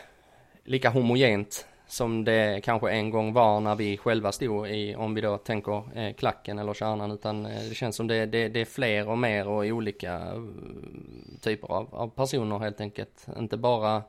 [0.63, 5.21] lika homogent som det kanske en gång var när vi själva stod i, om vi
[5.21, 8.65] då tänker eh, klacken eller kärnan, utan eh, det känns som det, det, det är
[8.65, 13.27] fler och mer och olika mm, typer av, av personer helt enkelt.
[13.37, 14.03] Inte bara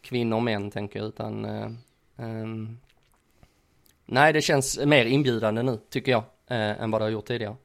[0.00, 1.70] kvinnor och män tänker jag, utan eh,
[2.16, 2.78] ehm,
[4.06, 7.56] nej, det känns mer inbjudande nu tycker jag, eh, än vad det har gjort tidigare.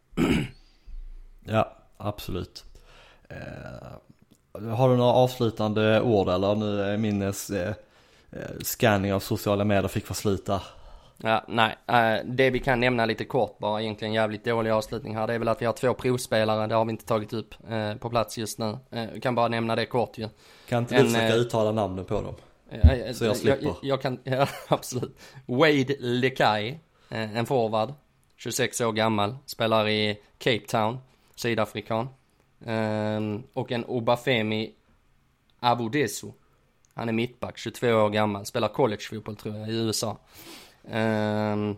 [1.48, 2.64] Ja, absolut.
[3.30, 3.38] Eh,
[4.62, 6.56] har du några avslutande ord eller?
[6.56, 7.74] Nu är min eh, eh,
[8.62, 10.06] scanning av sociala medier fick
[10.46, 10.62] där.
[11.18, 15.28] Ja, nej, eh, det vi kan nämna lite kort bara, egentligen jävligt dålig avslutning här,
[15.28, 17.56] det är väl att vi har två provspelare, det har vi inte tagit upp
[18.00, 18.78] på plats just nu.
[19.14, 20.30] Vi kan bara nämna det kort ju.
[20.70, 22.36] Kan inte du försöka uttala namnen på dem?
[23.14, 23.66] Så jag slipper.
[23.66, 25.18] Jag, jag kan, ja absolut.
[25.46, 26.80] Wade Lekai,
[27.10, 27.94] en forward,
[28.38, 30.98] 26 år gammal, spelar i Cape Town,
[31.40, 32.10] sydafrikan.
[32.60, 34.74] Um, och en Obafemi
[35.60, 36.28] Abudesu.
[36.94, 40.18] Han är mittback, 22 år gammal, spelar collegefotboll tror jag i USA.
[40.84, 41.76] Um, ehm,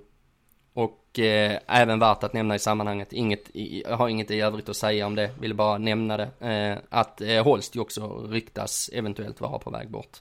[0.73, 4.75] och eh, även värt att nämna i sammanhanget, inget, jag har inget i övrigt att
[4.75, 6.29] säga om det, vill bara nämna det.
[6.39, 10.17] Eh, att eh, Holst ju också ryktas eventuellt vara på väg bort.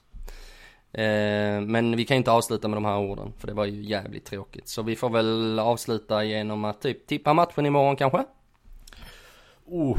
[0.91, 4.25] Eh, men vi kan inte avsluta med de här orden, för det var ju jävligt
[4.25, 4.67] tråkigt.
[4.67, 8.23] Så vi får väl avsluta genom att typ tippa matchen imorgon kanske?
[9.71, 9.97] Oh.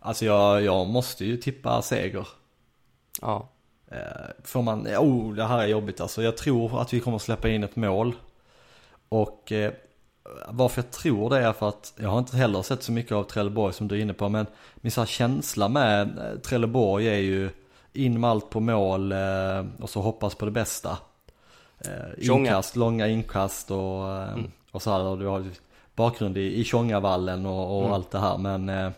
[0.00, 2.28] Alltså jag, jag måste ju tippa seger.
[3.20, 3.48] Ja.
[3.90, 3.98] Eh,
[4.44, 6.22] Får man, oh det här är jobbigt alltså.
[6.22, 8.14] Jag tror att vi kommer släppa in ett mål.
[9.08, 9.72] Och eh,
[10.48, 13.24] varför jag tror det är för att jag har inte heller sett så mycket av
[13.24, 14.28] Trelleborg som du är inne på.
[14.28, 14.46] Men
[14.76, 17.50] min så känsla med eh, Trelleborg är ju
[17.92, 20.98] in med allt på mål eh, och så hoppas på det bästa.
[21.78, 24.38] Eh, inkast, långa inkast och, eh,
[24.70, 25.00] och så här.
[25.00, 25.44] Och du har
[25.94, 27.92] bakgrund i, i Tjongavallen och, och Mm.
[27.92, 28.38] allt det här.
[28.38, 28.90] Men, eh,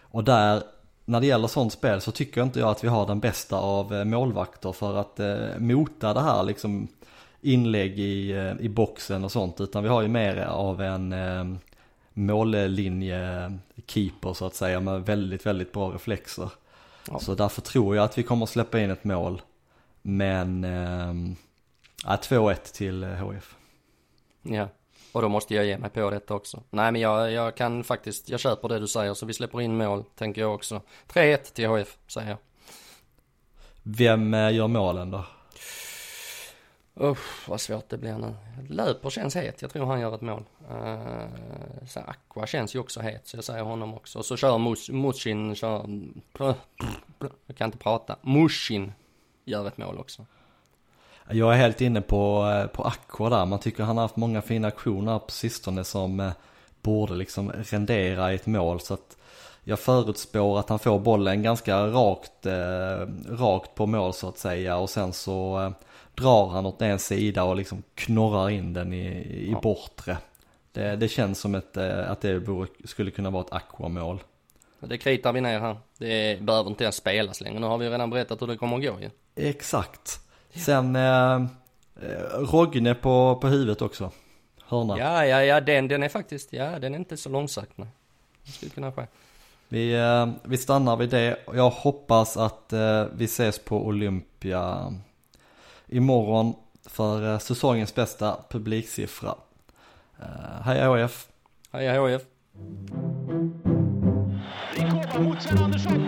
[0.00, 0.62] och där,
[1.04, 3.94] när det gäller sånt spel så tycker inte jag att vi har den bästa av
[3.94, 6.88] eh, målvakter för att eh, mota det här liksom
[7.40, 9.60] inlägg i, eh, i boxen och sånt.
[9.60, 11.44] Utan vi har ju mer av en eh,
[12.14, 16.50] mållinje-keeper så att säga med väldigt, väldigt bra reflexer.
[17.10, 17.18] Ja.
[17.18, 19.42] Så därför tror jag att vi kommer släppa in ett mål.
[20.02, 21.14] Men, eh,
[22.04, 23.56] ja, 2-1 till HF.
[24.42, 24.68] Ja.
[25.12, 26.62] Och då måste jag ge mig på detta också.
[26.70, 29.76] Nej men jag, jag kan faktiskt, jag köper det du säger så vi släpper in
[29.76, 30.80] mål, tänker jag också.
[31.08, 32.38] 3-1 till HF, säger jag.
[33.82, 35.24] Vem eh, gör målen då?
[37.00, 38.34] Usch, vad svårt det blir nu.
[38.68, 40.44] Löper känns het, jag tror han gör ett mål.
[40.70, 44.18] Uh, så Aqua känns ju också het, så jag säger honom också.
[44.18, 45.86] Och så kör Mus, Mushin, kör...
[47.46, 48.16] Jag kan inte prata.
[48.22, 48.92] Mushin
[49.44, 50.26] gör ett mål också.
[51.32, 53.46] Jag är helt inne på, eh, på Aqua där.
[53.46, 56.32] Man tycker han har haft många fina aktioner på sistone som eh,
[56.82, 58.80] borde liksom rendera i ett mål.
[58.80, 59.16] Så att
[59.64, 64.76] jag förutspår att han får bollen ganska rakt, eh, rakt på mål så att säga.
[64.76, 65.70] Och sen så eh,
[66.14, 69.60] drar han åt en sida och liksom knorrar in den i, i Ja.
[69.60, 70.16] bortre.
[70.72, 74.22] Det, det känns som ett, eh, att det vore, skulle kunna vara ett Aqua-mål.
[74.80, 75.76] Det kritar vi ner här.
[75.98, 77.58] Det behöver inte ens spelas längre.
[77.60, 79.10] Nu har vi redan berättat hur det kommer att gå ju.
[79.48, 80.20] Exakt.
[80.54, 81.40] Sen eh, eh,
[82.38, 84.10] Rogne på, på huvudet också.
[84.64, 84.98] Hörna.
[84.98, 87.88] Ja, ja, ja, den, den är faktiskt, ja, den är inte så långsökt nej.
[88.44, 89.06] Skulle kunna ske.
[89.68, 94.94] Vi, eh, vi stannar vid det och jag hoppas att eh, vi ses på Olympia
[95.86, 96.54] imorgon
[96.86, 99.34] för eh, säsongens bästa publiksiffra.
[100.20, 101.28] Eh, Hej AIF!
[101.72, 102.22] Hej, HF.
[104.74, 106.04] Vi kommer mot Sven Andersson.